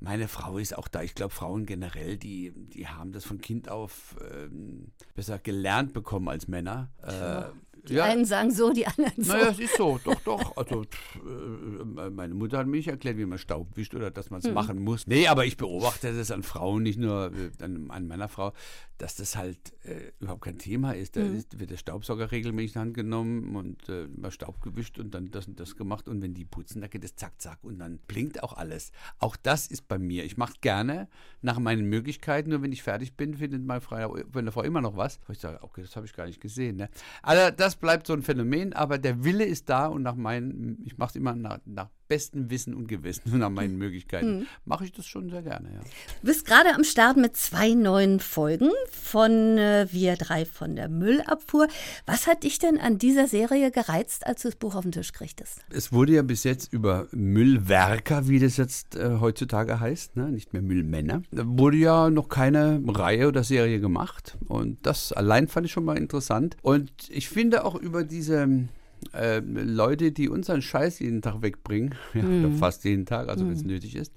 Meine 0.00 0.28
Frau 0.28 0.58
ist 0.58 0.76
auch 0.76 0.88
da. 0.88 1.02
Ich 1.02 1.14
glaube, 1.14 1.32
Frauen 1.32 1.64
generell, 1.64 2.18
die, 2.18 2.52
die 2.54 2.88
haben 2.88 3.12
das 3.12 3.24
von 3.24 3.40
Kind 3.40 3.70
auf 3.70 4.16
ähm, 4.30 4.92
besser 5.14 5.38
gelernt 5.38 5.94
bekommen 5.94 6.28
als 6.28 6.46
Männer. 6.46 6.90
Äh, 7.02 7.44
die 7.88 7.94
ja. 7.94 8.04
einen 8.04 8.24
sagen 8.24 8.50
so, 8.50 8.72
die 8.72 8.86
anderen 8.86 9.12
so. 9.16 9.32
Naja, 9.32 9.48
es 9.50 9.58
ist 9.58 9.76
so, 9.76 9.98
doch, 10.04 10.20
doch. 10.20 10.56
Also, 10.56 10.82
äh, 10.82 12.10
meine 12.10 12.34
Mutter 12.34 12.58
hat 12.58 12.66
mir 12.66 12.76
nicht 12.76 12.88
erklärt, 12.88 13.16
wie 13.18 13.26
man 13.26 13.38
Staub 13.38 13.76
wischt 13.76 13.94
oder 13.94 14.10
dass 14.10 14.30
man 14.30 14.40
es 14.40 14.46
mhm. 14.46 14.54
machen 14.54 14.82
muss. 14.82 15.06
Nee, 15.06 15.26
aber 15.28 15.44
ich 15.46 15.56
beobachte 15.56 16.12
das 16.14 16.30
an 16.30 16.42
Frauen, 16.42 16.82
nicht 16.82 16.98
nur 16.98 17.32
äh, 17.32 17.64
an, 17.64 17.90
an 17.90 18.06
meiner 18.06 18.28
Frau, 18.28 18.52
dass 18.98 19.16
das 19.16 19.36
halt 19.36 19.58
äh, 19.84 20.12
überhaupt 20.20 20.42
kein 20.42 20.58
Thema 20.58 20.92
ist. 20.92 21.16
Da 21.16 21.20
mhm. 21.20 21.36
ist, 21.36 21.58
wird 21.58 21.70
der 21.70 21.76
Staubsauger 21.76 22.30
regelmäßig 22.30 22.70
in 22.70 22.72
die 22.72 22.78
Hand 22.80 22.94
genommen 22.94 23.56
und 23.56 23.88
äh, 23.88 24.06
mal 24.08 24.30
Staub 24.30 24.60
gewischt 24.60 24.98
und 24.98 25.14
dann 25.14 25.30
das 25.30 25.46
und 25.46 25.58
das 25.58 25.76
gemacht. 25.76 26.08
Und 26.08 26.20
wenn 26.22 26.34
die 26.34 26.44
putzen, 26.44 26.80
da 26.80 26.88
geht 26.88 27.04
es 27.04 27.16
zack, 27.16 27.40
zack 27.40 27.58
und 27.62 27.78
dann 27.78 27.98
blinkt 28.06 28.42
auch 28.42 28.52
alles. 28.52 28.92
Auch 29.18 29.36
das 29.36 29.66
ist 29.66 29.88
bei 29.88 29.98
mir. 29.98 30.24
Ich 30.24 30.36
mache 30.36 30.54
gerne 30.60 31.08
nach 31.42 31.58
meinen 31.58 31.86
Möglichkeiten. 31.86 32.50
Nur 32.50 32.62
wenn 32.62 32.72
ich 32.72 32.82
fertig 32.82 33.16
bin, 33.16 33.36
findet 33.36 33.64
meine 33.64 33.80
Frau, 33.80 34.16
meine 34.32 34.52
Frau 34.52 34.62
immer 34.62 34.80
noch 34.80 34.96
was. 34.96 35.18
Ich 35.30 35.38
sage, 35.38 35.62
okay, 35.62 35.82
das 35.82 35.96
habe 35.96 36.06
ich 36.06 36.12
gar 36.12 36.26
nicht 36.26 36.40
gesehen. 36.40 36.76
Ne? 36.76 36.88
Also 37.22 37.54
das 37.56 37.69
bleibt 37.76 38.06
so 38.06 38.12
ein 38.12 38.22
Phänomen, 38.22 38.72
aber 38.72 38.98
der 38.98 39.24
Wille 39.24 39.44
ist 39.44 39.68
da 39.68 39.86
und 39.86 40.02
nach 40.02 40.14
meinen, 40.14 40.82
ich 40.84 40.98
mache 40.98 41.10
es 41.10 41.16
immer 41.16 41.34
nach, 41.34 41.58
nach 41.64 41.90
bestem 42.10 42.50
Wissen 42.50 42.74
und 42.74 42.88
Gewissen 42.88 43.32
und 43.32 43.38
nach 43.38 43.50
meinen 43.50 43.78
Möglichkeiten, 43.78 44.40
mhm. 44.40 44.46
mache 44.66 44.84
ich 44.84 44.92
das 44.92 45.06
schon 45.06 45.30
sehr 45.30 45.42
gerne. 45.42 45.68
Ja. 45.72 45.80
Du 46.20 46.26
bist 46.26 46.44
gerade 46.44 46.74
am 46.74 46.84
Start 46.84 47.16
mit 47.16 47.36
zwei 47.36 47.72
neuen 47.72 48.18
Folgen 48.20 48.70
von 48.90 49.56
äh, 49.56 49.86
Wir 49.90 50.16
drei 50.16 50.44
von 50.44 50.76
der 50.76 50.88
Müllabfuhr. 50.88 51.68
Was 52.06 52.26
hat 52.26 52.42
dich 52.42 52.58
denn 52.58 52.78
an 52.78 52.98
dieser 52.98 53.28
Serie 53.28 53.70
gereizt, 53.70 54.26
als 54.26 54.42
du 54.42 54.48
das 54.48 54.56
Buch 54.56 54.74
auf 54.74 54.82
den 54.82 54.92
Tisch 54.92 55.12
kriegtest? 55.12 55.60
Es 55.70 55.92
wurde 55.92 56.14
ja 56.14 56.22
bis 56.22 56.42
jetzt 56.42 56.72
über 56.72 57.06
Müllwerker, 57.12 58.26
wie 58.28 58.40
das 58.40 58.56
jetzt 58.56 58.96
äh, 58.96 59.18
heutzutage 59.20 59.78
heißt, 59.78 60.16
ne? 60.16 60.30
nicht 60.30 60.52
mehr 60.52 60.62
Müllmänner, 60.62 61.22
da 61.30 61.44
wurde 61.46 61.76
ja 61.76 62.10
noch 62.10 62.28
keine 62.28 62.82
Reihe 62.86 63.28
oder 63.28 63.44
Serie 63.44 63.80
gemacht. 63.80 64.36
Und 64.48 64.84
das 64.84 65.12
allein 65.12 65.46
fand 65.46 65.66
ich 65.66 65.72
schon 65.72 65.84
mal 65.84 65.96
interessant. 65.96 66.56
Und 66.62 66.90
ich 67.08 67.28
finde 67.28 67.64
auch 67.64 67.76
über 67.76 68.02
diese 68.02 68.68
äh, 69.12 69.40
Leute, 69.40 70.12
die 70.12 70.28
unseren 70.28 70.62
Scheiß 70.62 70.98
jeden 71.00 71.22
Tag 71.22 71.42
wegbringen, 71.42 71.94
ja, 72.14 72.22
mhm. 72.22 72.56
fast 72.56 72.84
jeden 72.84 73.06
Tag, 73.06 73.28
also 73.28 73.46
wenn 73.46 73.54
es 73.54 73.62
mhm. 73.62 73.70
nötig 73.70 73.96
ist, 73.96 74.12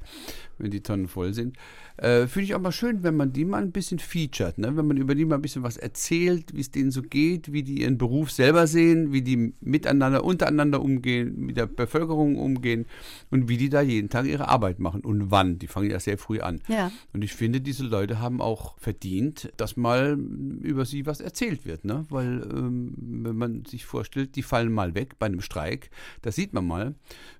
wenn 0.57 0.71
die 0.71 0.81
Tonnen 0.81 1.07
voll 1.07 1.33
sind, 1.33 1.57
äh, 2.03 2.27
Finde 2.27 2.43
ich 2.43 2.55
auch 2.55 2.59
mal 2.59 2.73
schön, 2.73 3.01
wenn 3.03 3.15
man 3.15 3.31
die 3.31 3.45
mal 3.45 3.61
ein 3.61 3.71
bisschen 3.71 3.97
featured, 3.97 4.57
ne? 4.57 4.75
wenn 4.75 4.85
man 4.85 4.97
über 4.97 5.15
die 5.15 5.23
mal 5.23 5.35
ein 5.35 5.41
bisschen 5.41 5.63
was 5.63 5.77
erzählt, 5.77 6.53
wie 6.53 6.59
es 6.59 6.69
denen 6.69 6.91
so 6.91 7.01
geht, 7.01 7.53
wie 7.53 7.63
die 7.63 7.81
ihren 7.81 7.97
Beruf 7.97 8.29
selber 8.29 8.67
sehen, 8.67 9.13
wie 9.13 9.21
die 9.21 9.53
miteinander, 9.61 10.25
untereinander 10.25 10.81
umgehen, 10.81 11.33
mit 11.37 11.55
der 11.55 11.65
Bevölkerung 11.65 12.35
umgehen 12.37 12.87
und 13.31 13.47
wie 13.47 13.55
die 13.55 13.69
da 13.69 13.81
jeden 13.81 14.09
Tag 14.09 14.25
ihre 14.25 14.49
Arbeit 14.49 14.79
machen 14.79 14.99
und 14.99 15.31
wann. 15.31 15.59
Die 15.59 15.67
fangen 15.67 15.89
ja 15.89 15.99
sehr 15.99 16.17
früh 16.17 16.41
an. 16.41 16.59
Ja. 16.67 16.91
Und 17.13 17.23
ich 17.23 17.33
finde, 17.33 17.61
diese 17.61 17.85
Leute 17.85 18.19
haben 18.19 18.41
auch 18.41 18.77
verdient, 18.79 19.53
dass 19.55 19.77
mal 19.77 20.19
über 20.61 20.83
sie 20.83 21.05
was 21.05 21.21
erzählt 21.21 21.65
wird. 21.65 21.85
Ne? 21.85 22.05
Weil, 22.09 22.45
ähm, 22.53 22.95
wenn 22.97 23.37
man 23.37 23.63
sich 23.63 23.85
vorstellt, 23.85 24.35
die 24.35 24.43
fallen 24.43 24.73
mal 24.73 24.93
weg 24.93 25.19
bei 25.19 25.27
einem 25.27 25.39
Streik, 25.39 25.89
da 26.21 26.33
sieht 26.33 26.51
man 26.51 26.67
mal, 26.67 26.95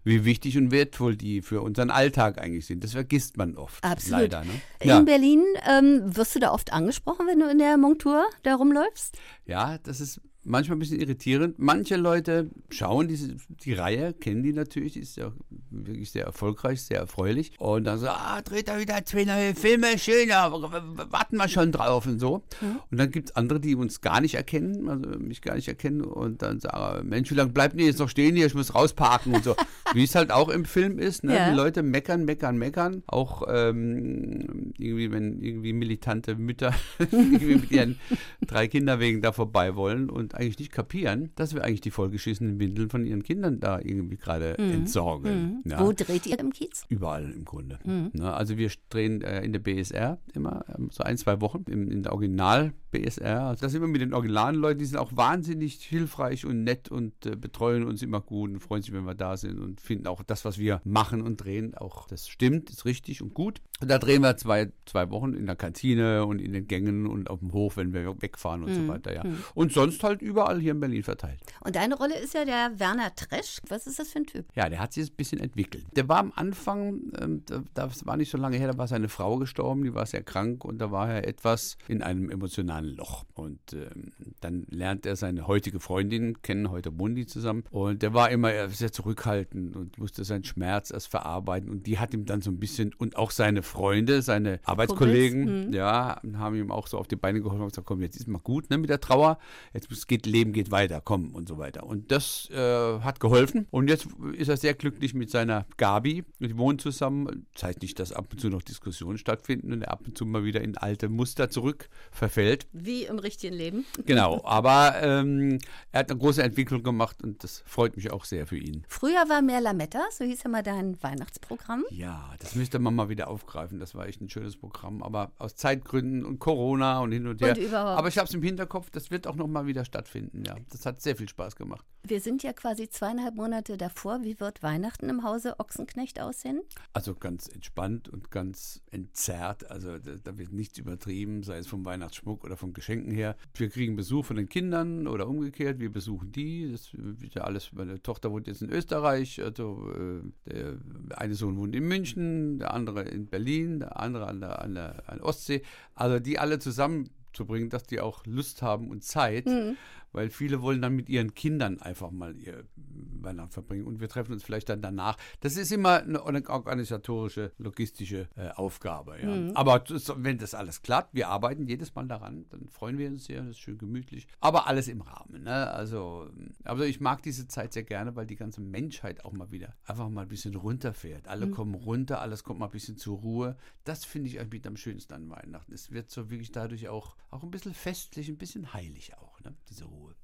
wie 0.06 0.24
wichtig 0.24 0.58
und 0.58 0.72
wertvoll 0.72 1.18
die 1.18 1.42
für 1.42 1.62
unseren 1.62 1.90
Alltag 1.90 2.40
eigentlich 2.40 2.66
sind. 2.66 2.82
Das 2.86 2.94
vergisst 2.94 3.36
man 3.36 3.58
oft. 3.58 3.84
Absolut. 3.84 4.22
Leider. 4.22 4.46
Ne? 4.46 4.53
Ja. 4.84 4.98
In 5.00 5.06
Berlin 5.06 5.44
ähm, 5.68 6.16
wirst 6.16 6.36
du 6.36 6.40
da 6.40 6.52
oft 6.52 6.74
angesprochen, 6.74 7.28
wenn 7.28 7.40
du 7.40 7.50
in 7.50 7.58
der 7.58 7.78
Montur 7.78 8.26
da 8.44 8.56
rumläufst? 8.56 9.18
Ja, 9.46 9.78
das 9.80 10.02
ist 10.02 10.22
manchmal 10.46 10.78
ein 10.78 10.80
bisschen 10.80 11.00
irritierend. 11.00 11.58
Manche 11.58 11.96
Leute 11.96 12.50
schauen 12.70 13.08
diese, 13.08 13.36
die 13.64 13.74
Reihe, 13.74 14.14
kennen 14.14 14.44
die 14.44 14.54
natürlich, 14.54 14.94
die 14.94 15.00
ist 15.00 15.18
ja 15.18 15.32
wirklich 15.70 16.12
sehr 16.12 16.26
erfolgreich, 16.26 16.82
sehr 16.82 17.00
erfreulich. 17.00 17.52
Und 17.60 17.86
dann 17.86 18.00
so, 18.00 18.08
ah, 18.08 18.42
dreht 18.42 18.68
er 18.68 18.80
wieder 18.80 19.04
zwei 19.06 19.26
neue 19.26 19.56
Filme, 19.56 19.98
schön, 19.98 20.30
warten 20.30 21.38
wir 21.38 21.48
schon 21.48 21.72
drauf 21.72 22.06
und 22.06 22.20
so. 22.20 22.44
Mhm. 22.62 22.80
Und 22.92 22.98
dann 22.98 23.12
gibt 23.12 23.30
es 23.30 23.36
andere, 23.36 23.60
die 23.60 23.76
uns 23.76 24.02
gar 24.02 24.22
nicht 24.22 24.36
erkennen, 24.36 24.90
also 24.90 25.20
mich 25.20 25.42
gar 25.42 25.56
nicht 25.56 25.68
erkennen 25.68 26.02
und 26.02 26.42
dann 26.42 26.60
sagen, 26.60 27.08
Mensch, 27.08 27.32
wie 27.32 27.36
lange 27.36 27.52
bleibt 27.52 27.80
ihr 27.80 27.86
jetzt 27.86 28.00
noch 28.00 28.10
stehen 28.10 28.36
hier, 28.36 28.46
ich 28.46 28.54
muss 28.54 28.76
rausparken 28.76 29.34
und 29.34 29.44
so. 29.44 29.56
wie 29.94 30.04
es 30.04 30.16
halt 30.16 30.32
auch 30.32 30.50
im 30.50 30.66
Film 30.66 31.00
ist, 31.00 31.24
ne? 31.24 31.36
Ja. 31.36 31.50
die 31.50 31.56
Leute 31.56 31.84
meckern, 31.84 32.26
meckern, 32.26 32.58
meckern. 32.58 33.04
Auch 33.08 33.44
ähm, 33.48 34.74
irgendwie, 34.78 35.12
wenn 35.12 35.42
irgendwie 35.42 35.74
militante 35.74 36.36
Mütter 36.36 36.74
irgendwie 37.00 37.56
mit 37.56 37.72
ihren 37.72 38.00
drei 38.46 38.68
Kinderwegen 38.68 39.22
da 39.22 39.32
vorbei 39.32 39.76
wollen 39.76 40.10
und 40.10 40.33
eigentlich 40.34 40.60
nicht 40.60 40.72
kapieren, 40.72 41.32
dass 41.36 41.54
wir 41.54 41.64
eigentlich 41.64 41.82
die 41.82 41.92
vollgeschissenen 41.92 42.60
Windeln 42.60 42.90
von 42.90 43.06
ihren 43.06 43.24
Kindern 43.24 43.60
da 43.60 43.80
irgendwie 43.80 44.18
gerade 44.18 44.56
mhm. 44.58 44.72
entsorgen. 44.72 45.62
Mhm. 45.64 45.72
Ja. 45.72 45.80
Wo 45.80 45.92
dreht 45.92 46.26
ihr 46.26 46.40
im 46.40 46.52
Kiez? 46.52 46.86
Überall 46.90 47.32
im 47.32 47.46
Grunde. 47.46 47.80
Mhm. 47.84 48.12
Ne? 48.14 48.34
Also 48.34 48.58
wir 48.58 48.72
drehen 48.90 49.22
äh, 49.22 49.44
in 49.44 49.54
der 49.54 49.60
BSR 49.60 50.20
immer 50.34 50.66
ähm, 50.78 50.90
so 50.92 51.04
ein, 51.04 51.18
zwei 51.18 51.42
Wochen 51.42 51.66
im, 51.70 51.90
in 51.90 52.04
der 52.04 52.14
Original 52.14 52.74
BSR. 52.94 53.42
Also 53.48 53.62
das 53.62 53.72
sind 53.72 53.82
wir 53.82 53.88
mit 53.88 54.02
den 54.02 54.14
originalen 54.14 54.56
Leuten, 54.56 54.80
die 54.80 54.86
sind 54.86 54.98
auch 54.98 55.12
wahnsinnig 55.16 55.82
hilfreich 55.84 56.46
und 56.46 56.64
nett 56.64 56.90
und 56.90 57.26
äh, 57.26 57.36
betreuen 57.36 57.84
uns 57.84 58.02
immer 58.02 58.22
gut 58.22 58.52
und 58.52 58.60
freuen 58.60 58.84
sich, 58.84 58.94
wenn 58.94 59.04
wir 59.04 59.16
da 59.16 59.36
sind 59.36 59.60
und 59.60 59.82
finden 59.82 60.08
auch 60.08 60.22
das, 60.24 60.46
was 60.46 60.58
wir 60.58 60.80
machen 60.86 61.22
und 61.22 61.38
drehen, 61.38 61.76
auch 61.76 62.08
das 62.08 62.30
stimmt, 62.30 62.70
ist 62.70 62.86
richtig 62.86 63.22
und 63.22 63.34
gut. 63.34 63.62
Und 63.82 63.90
da 63.90 63.98
drehen 63.98 64.22
wir 64.22 64.38
zwei, 64.38 64.72
zwei 64.86 65.10
Wochen 65.10 65.34
in 65.34 65.46
der 65.46 65.56
Kantine 65.56 66.26
und 66.26 66.40
in 66.40 66.54
den 66.54 66.68
Gängen 66.68 67.08
und 67.08 67.30
auf 67.30 67.40
dem 67.40 67.52
Hof, 67.52 67.76
wenn 67.76 67.92
wir 67.92 68.22
wegfahren 68.22 68.64
und 68.64 68.70
mhm. 68.70 68.76
so 68.76 68.88
weiter, 68.88 69.14
ja. 69.14 69.24
Mhm. 69.24 69.44
Und 69.56 69.74
sonst 69.74 70.04
halt 70.04 70.22
überall 70.22 70.60
hier 70.60 70.72
in 70.72 70.80
Berlin 70.80 71.04
verteilt. 71.04 71.40
Und 71.62 71.76
deine 71.76 71.96
Rolle 71.96 72.18
ist 72.18 72.34
ja 72.34 72.46
der 72.46 72.80
Werner 72.80 73.14
Tresch. 73.16 73.60
Was 73.68 73.88
ist 73.88 74.00
das 74.00 74.10
für 74.12 74.20
ein 74.20 74.26
Typ? 74.26 74.46
Ja, 74.56 74.70
der 74.70 74.80
hat 74.80 74.94
sich 74.94 75.12
ein 75.12 75.16
bisschen 75.16 75.40
entwickelt. 75.40 75.86
Der 75.96 76.08
war 76.08 76.20
am 76.20 76.32
Anfang, 76.36 77.12
ähm, 77.20 77.44
das 77.74 78.06
war 78.06 78.16
nicht 78.16 78.30
so 78.30 78.38
lange 78.38 78.58
her, 78.58 78.72
da 78.72 78.78
war 78.78 78.88
seine 78.88 79.10
Frau 79.10 79.38
gestorben, 79.38 79.84
die 79.84 79.94
war 79.94 80.06
sehr 80.06 80.24
krank 80.24 80.64
und 80.64 80.78
da 80.78 80.92
war 80.92 81.10
er 81.10 81.28
etwas 81.28 81.78
in 81.88 82.04
einem 82.04 82.30
emotionalen 82.30 82.83
ein 82.84 82.96
Loch. 82.96 83.26
Und 83.34 83.60
ähm, 83.74 84.12
dann 84.42 84.66
lernt 84.70 85.06
er 85.06 85.16
seine 85.16 85.48
heutige 85.48 85.80
Freundin 85.80 86.42
kennen, 86.42 86.70
heute 86.70 86.92
Mundi 86.92 87.26
zusammen. 87.26 87.64
Und 87.72 88.02
der 88.02 88.14
war 88.14 88.30
immer 88.30 88.70
sehr 88.70 88.92
zurückhaltend 88.92 89.76
und 89.76 89.98
musste 89.98 90.24
seinen 90.24 90.44
Schmerz 90.44 90.92
erst 90.92 91.08
verarbeiten. 91.08 91.70
Und 91.70 91.88
die 91.88 92.00
hat 92.00 92.14
ihm 92.14 92.26
dann 92.26 92.42
so 92.42 92.52
ein 92.52 92.60
bisschen, 92.60 92.94
und 92.94 93.16
auch 93.16 93.32
seine 93.32 93.64
Freunde, 93.64 94.22
seine 94.22 94.60
Arbeitskollegen, 94.64 95.68
mhm. 95.68 95.74
ja, 95.74 96.22
haben 96.36 96.56
ihm 96.56 96.72
auch 96.72 96.88
so 96.88 96.98
auf 96.98 97.08
die 97.08 97.16
Beine 97.16 97.42
geholfen 97.42 97.64
und 97.64 97.70
gesagt, 97.70 97.88
komm, 97.88 98.02
jetzt 98.02 98.18
ist 98.18 98.28
mal 98.28 98.40
gut 98.40 98.70
ne, 98.70 98.78
mit 98.78 98.90
der 98.90 99.00
Trauer. 99.00 99.40
Jetzt 99.74 100.08
geht 100.08 100.26
Leben 100.26 100.54
geht 100.54 100.72
weiter, 100.72 101.02
komm 101.04 101.34
und 101.34 101.48
so 101.48 101.58
weiter. 101.58 101.86
Und 101.86 102.12
das 102.12 102.50
äh, 102.52 103.00
hat 103.00 103.20
geholfen. 103.20 103.68
Und 103.72 103.90
jetzt 103.90 104.08
ist 104.34 104.50
er 104.50 104.58
sehr 104.58 104.74
glücklich 104.74 105.14
mit 105.14 105.30
seiner 105.30 105.66
Gabi. 105.78 106.24
Die 106.40 106.58
wohnen 106.58 106.80
zusammen. 106.80 107.48
Das 107.54 107.64
heißt 107.64 107.82
nicht, 107.82 108.00
dass 108.00 108.12
ab 108.12 108.28
und 108.32 108.40
zu 108.40 108.50
noch 108.50 108.62
Diskussionen 108.62 109.18
stattfinden 109.18 109.74
und 109.74 109.82
er 109.82 109.92
ab 109.92 110.02
und 110.06 110.18
zu 110.18 110.26
mal 110.26 110.44
wieder 110.44 110.62
in 110.62 110.78
alte 110.78 111.10
Muster 111.10 111.50
zurück 111.50 111.90
verfällt. 112.12 112.68
Wie 112.74 113.06
im 113.06 113.20
richtigen 113.20 113.56
Leben. 113.56 113.86
Genau, 114.06 114.42
aber 114.44 115.02
ähm, 115.02 115.60
er 115.92 116.02
hat 116.02 116.12
eine 116.12 116.20
große 116.20 116.44
Entwicklung 116.44 116.84
gemacht 116.84 117.24
und 117.24 117.44
das 117.44 117.64
freut 117.66 117.96
mich 117.96 118.12
auch 118.12 118.26
sehr 118.26 118.46
für 118.46 118.58
ihn. 118.58 118.84
Früher 118.88 119.30
war 119.30 119.42
mehr 119.42 119.62
Lametta, 119.62 120.02
so 120.12 120.26
hieß 120.26 120.44
ja 120.44 120.50
mal 120.50 120.62
dein 120.62 121.02
Weihnachtsprogramm. 121.02 121.86
Ja, 121.90 122.34
das 122.40 122.56
müsste 122.56 122.80
man 122.80 122.94
mal 122.96 123.08
wieder 123.10 123.30
aufgreifen. 123.30 123.80
Das 123.80 123.96
war 123.96 124.08
echt 124.08 124.20
ein 124.22 124.30
schönes 124.30 124.58
Programm, 124.58 125.02
aber 125.02 125.32
aus 125.38 125.56
Zeitgründen 125.56 126.26
und 126.26 126.40
Corona 126.40 127.00
und 127.00 127.12
hin 127.12 127.28
und 127.28 127.42
her. 127.42 127.56
Und 127.58 127.74
aber 127.74 128.08
ich 128.10 128.18
habe 128.18 128.28
es 128.28 128.34
im 128.34 128.42
Hinterkopf, 128.42 128.90
das 128.90 129.10
wird 129.10 129.26
auch 129.26 129.36
noch 129.36 129.48
mal 129.48 129.66
wieder 129.66 129.86
stattfinden. 129.86 130.44
Ja, 130.46 130.56
das 130.70 130.86
hat 130.86 131.02
sehr 131.02 131.16
viel 131.16 131.30
Spaß 131.30 131.56
gemacht. 131.56 131.86
Wir 132.06 132.20
sind 132.20 132.44
ja 132.44 132.52
quasi 132.52 132.90
zweieinhalb 132.90 133.36
Monate 133.36 133.78
davor. 133.78 134.24
Wie 134.24 134.40
wird 134.40 134.62
Weihnachten 134.62 135.08
im 135.10 135.24
Hause 135.24 135.60
Ochsenknecht 135.60 136.20
aussehen? 136.20 136.62
Also 136.92 137.16
ganz 137.16 137.48
entspannt 137.48 138.10
und 138.10 138.30
ganz 138.30 138.82
entzerrt. 138.92 139.72
Also 139.72 140.00
da, 140.00 140.12
da 140.22 140.38
wird 140.38 140.52
nichts 140.52 140.78
übertrieben, 140.78 141.44
sei 141.44 141.58
es 141.58 141.68
vom 141.68 141.86
Weihnachtsschmuck 141.86 142.44
oder 142.44 142.58
von 142.64 142.74
Geschenken 142.74 143.12
her. 143.12 143.36
Wir 143.56 143.70
kriegen 143.70 143.98
Besuch 143.98 144.26
von 144.26 144.38
den 144.38 144.48
Kindern 144.48 145.06
oder 145.08 145.28
umgekehrt. 145.28 145.80
Wir 145.80 145.92
besuchen 145.92 146.32
die. 146.32 146.72
Das 146.72 146.92
wird 146.94 147.36
ja 147.36 147.44
alles. 147.44 147.74
Meine 147.74 148.02
Tochter 148.02 148.32
wohnt 148.32 148.48
jetzt 148.48 148.62
in 148.62 148.70
Österreich. 148.70 149.42
Also 149.44 149.92
äh, 149.92 150.50
der 150.50 150.78
eine 151.18 151.36
Sohn 151.36 151.58
wohnt 151.58 151.76
in 151.76 151.86
München, 151.86 152.60
der 152.60 152.74
andere 152.74 153.04
in 153.04 153.28
Berlin, 153.28 153.80
der 153.80 154.00
andere 154.00 154.28
an 154.28 154.40
der, 154.40 154.62
an 154.62 154.76
der, 154.76 155.04
an 155.08 155.20
Ostsee. 155.20 155.62
Also 155.94 156.20
die 156.20 156.40
alle 156.40 156.60
zusammen 156.60 157.10
zu 157.34 157.46
bringen, 157.46 157.70
dass 157.70 157.84
die 157.84 158.00
auch 158.00 158.26
Lust 158.26 158.62
haben 158.62 158.90
und 158.90 159.04
Zeit. 159.04 159.46
Mhm 159.46 159.78
weil 160.14 160.30
viele 160.30 160.62
wollen 160.62 160.82
dann 160.82 160.96
mit 160.96 161.10
ihren 161.10 161.34
Kindern 161.34 161.82
einfach 161.82 162.12
mal 162.12 162.38
ihr 162.38 162.64
Weihnachten 162.76 163.52
verbringen 163.52 163.86
und 163.86 164.00
wir 164.00 164.08
treffen 164.08 164.34
uns 164.34 164.44
vielleicht 164.44 164.70
dann 164.70 164.82
danach. 164.82 165.18
Das 165.42 165.58
ist 165.58 165.72
immer 165.72 166.04
eine, 166.04 166.24
organisatorische, 166.24 167.52
logistische 167.58 168.30
äh, 168.36 168.50
Aufgabe. 168.50 169.18
Ja. 169.22 169.28
Mhm. 169.28 169.52
Aber 169.56 169.80
das, 169.80 170.14
wenn 170.18 170.38
das 170.38 170.54
alles 170.54 170.82
klappt, 170.82 171.14
wir 171.14 171.30
arbeiten 171.30 171.68
jedes 171.68 171.96
Mal 171.96 172.08
daran, 172.08 172.46
dann 172.50 172.68
freuen 172.68 172.98
wir 172.98 173.08
uns 173.10 173.26
sehr, 173.26 173.42
das 173.42 173.52
ist 173.52 173.60
schön 173.60 173.78
gemütlich. 173.78 174.28
Aber 174.40 174.68
alles 174.68 174.88
im 174.88 175.02
Rahmen. 175.02 175.44
Ne? 175.44 175.72
Also, 175.72 176.30
also 176.64 176.84
ich 176.84 177.02
mag 177.02 177.24
diese 177.24 177.48
Zeit 177.48 177.74
sehr 177.74 177.84
gerne, 177.84 178.16
weil 178.16 178.28
die 178.28 178.36
ganze 178.36 178.62
Menschheit 178.62 179.26
auch 179.26 179.34
mal 179.34 179.52
wieder 179.52 179.74
einfach 179.86 180.10
mal 180.10 180.22
ein 180.22 180.28
bisschen 180.28 180.56
runterfährt. 180.56 181.28
Alle 181.28 181.48
mhm. 181.48 181.52
kommen 181.52 181.74
runter, 181.74 182.22
alles 182.22 182.44
kommt 182.44 182.60
mal 182.60 182.66
ein 182.66 182.72
bisschen 182.72 182.98
zur 182.98 183.18
Ruhe. 183.20 183.58
Das 183.84 184.06
finde 184.06 184.30
ich 184.30 184.40
eigentlich 184.40 184.66
am 184.68 184.78
schönsten 184.78 185.14
an 185.14 185.30
Weihnachten. 185.30 185.74
Es 185.74 185.92
wird 185.92 186.12
so 186.12 186.30
wirklich 186.30 186.52
dadurch 186.52 186.88
auch, 186.90 187.16
auch 187.34 187.44
ein 187.44 187.52
bisschen 187.52 187.74
festlich, 187.74 188.30
ein 188.30 188.38
bisschen 188.38 188.74
heilig 188.74 189.18
auch, 189.18 189.40
ne? 189.42 189.56
diese 189.70 189.86
Ruhe. 189.86 190.16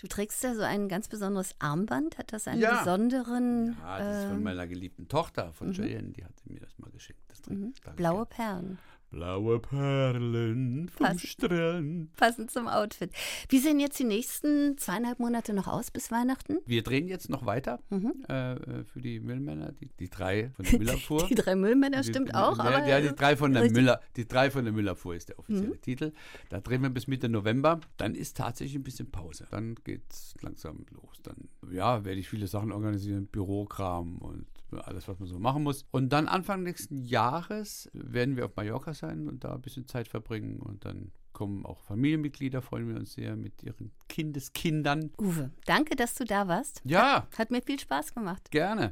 Du 0.00 0.06
trägst 0.06 0.42
ja 0.42 0.54
so 0.54 0.62
ein 0.62 0.88
ganz 0.88 1.08
besonderes 1.08 1.54
Armband. 1.58 2.18
Hat 2.18 2.32
das 2.32 2.48
einen 2.48 2.60
ja. 2.60 2.78
besonderen. 2.78 3.76
Ja, 3.80 3.98
das 3.98 4.16
ist 4.18 4.24
von 4.24 4.36
ähm, 4.36 4.42
meiner 4.42 4.66
geliebten 4.66 5.08
Tochter, 5.08 5.52
von 5.52 5.68
mhm. 5.68 5.74
Cheyenne. 5.74 6.12
Die 6.12 6.24
hat 6.24 6.32
mir 6.46 6.60
das 6.60 6.78
mal 6.78 6.90
geschenkt. 6.90 7.22
Das 7.28 7.44
mhm. 7.46 7.74
Blaue 7.96 8.26
Perlen. 8.26 8.78
Blaue 9.12 9.60
Perlen 9.60 10.88
vom 10.88 11.06
Passen, 11.06 11.26
Strand. 11.26 12.16
Passend 12.16 12.50
zum 12.50 12.66
Outfit. 12.66 13.10
Wie 13.50 13.58
sehen 13.58 13.78
jetzt 13.78 13.98
die 13.98 14.04
nächsten 14.04 14.78
zweieinhalb 14.78 15.18
Monate 15.18 15.52
noch 15.52 15.68
aus 15.68 15.90
bis 15.90 16.10
Weihnachten? 16.10 16.58
Wir 16.64 16.82
drehen 16.82 17.06
jetzt 17.06 17.28
noch 17.28 17.44
weiter 17.44 17.78
mhm. 17.90 18.24
äh, 18.30 18.54
äh 18.54 18.84
für 18.84 19.02
die 19.02 19.20
Müllmänner, 19.20 19.72
die, 19.72 19.90
die 20.00 20.08
drei 20.08 20.50
von 20.56 20.64
der 20.64 20.78
Müllerfuhr. 20.78 21.22
die, 21.28 21.34
die 21.34 21.42
drei 21.42 21.54
Müllmänner 21.54 22.00
die, 22.00 22.08
stimmt 22.08 22.30
die, 22.30 22.34
auch. 22.34 22.56
Ja, 22.56 22.64
aber, 22.64 22.86
ja, 22.86 23.00
die 23.02 23.14
drei 23.14 23.36
von 23.36 23.52
der 23.52 23.70
Müller, 23.70 24.00
die 24.16 24.26
drei 24.26 24.50
von 24.50 24.64
der 24.64 24.72
Müllerfuhr 24.72 25.14
ist 25.14 25.28
der 25.28 25.38
offizielle 25.38 25.74
mhm. 25.74 25.82
Titel. 25.82 26.12
Da 26.48 26.60
drehen 26.60 26.80
wir 26.80 26.88
bis 26.88 27.06
Mitte 27.06 27.28
November. 27.28 27.80
Dann 27.98 28.14
ist 28.14 28.38
tatsächlich 28.38 28.76
ein 28.76 28.82
bisschen 28.82 29.10
Pause. 29.10 29.46
Dann 29.50 29.74
geht 29.84 30.10
es 30.10 30.34
langsam 30.40 30.86
los. 30.90 31.20
Dann 31.22 31.36
ja, 31.70 32.02
werde 32.06 32.18
ich 32.18 32.30
viele 32.30 32.46
Sachen 32.46 32.72
organisieren, 32.72 33.26
Bürokram 33.26 34.16
und 34.16 34.46
alles, 34.80 35.08
was 35.08 35.18
man 35.18 35.28
so 35.28 35.38
machen 35.38 35.62
muss. 35.62 35.84
Und 35.90 36.12
dann 36.12 36.28
Anfang 36.28 36.62
nächsten 36.62 37.02
Jahres 37.02 37.90
werden 37.92 38.36
wir 38.36 38.46
auf 38.46 38.56
Mallorca 38.56 38.94
sein 38.94 39.28
und 39.28 39.44
da 39.44 39.54
ein 39.54 39.62
bisschen 39.62 39.86
Zeit 39.86 40.08
verbringen 40.08 40.60
und 40.60 40.84
dann 40.84 41.12
kommen 41.32 41.64
auch 41.64 41.80
Familienmitglieder, 41.84 42.60
freuen 42.62 42.88
wir 42.88 42.96
uns 42.96 43.14
sehr 43.14 43.36
mit 43.36 43.62
ihren 43.62 43.90
Kindeskindern. 44.08 45.10
Uwe, 45.18 45.50
danke, 45.64 45.96
dass 45.96 46.14
du 46.14 46.24
da 46.24 46.46
warst. 46.48 46.82
Ja. 46.84 47.22
Hat, 47.22 47.38
hat 47.38 47.50
mir 47.50 47.62
viel 47.62 47.78
Spaß 47.78 48.14
gemacht. 48.14 48.50
Gerne. 48.50 48.90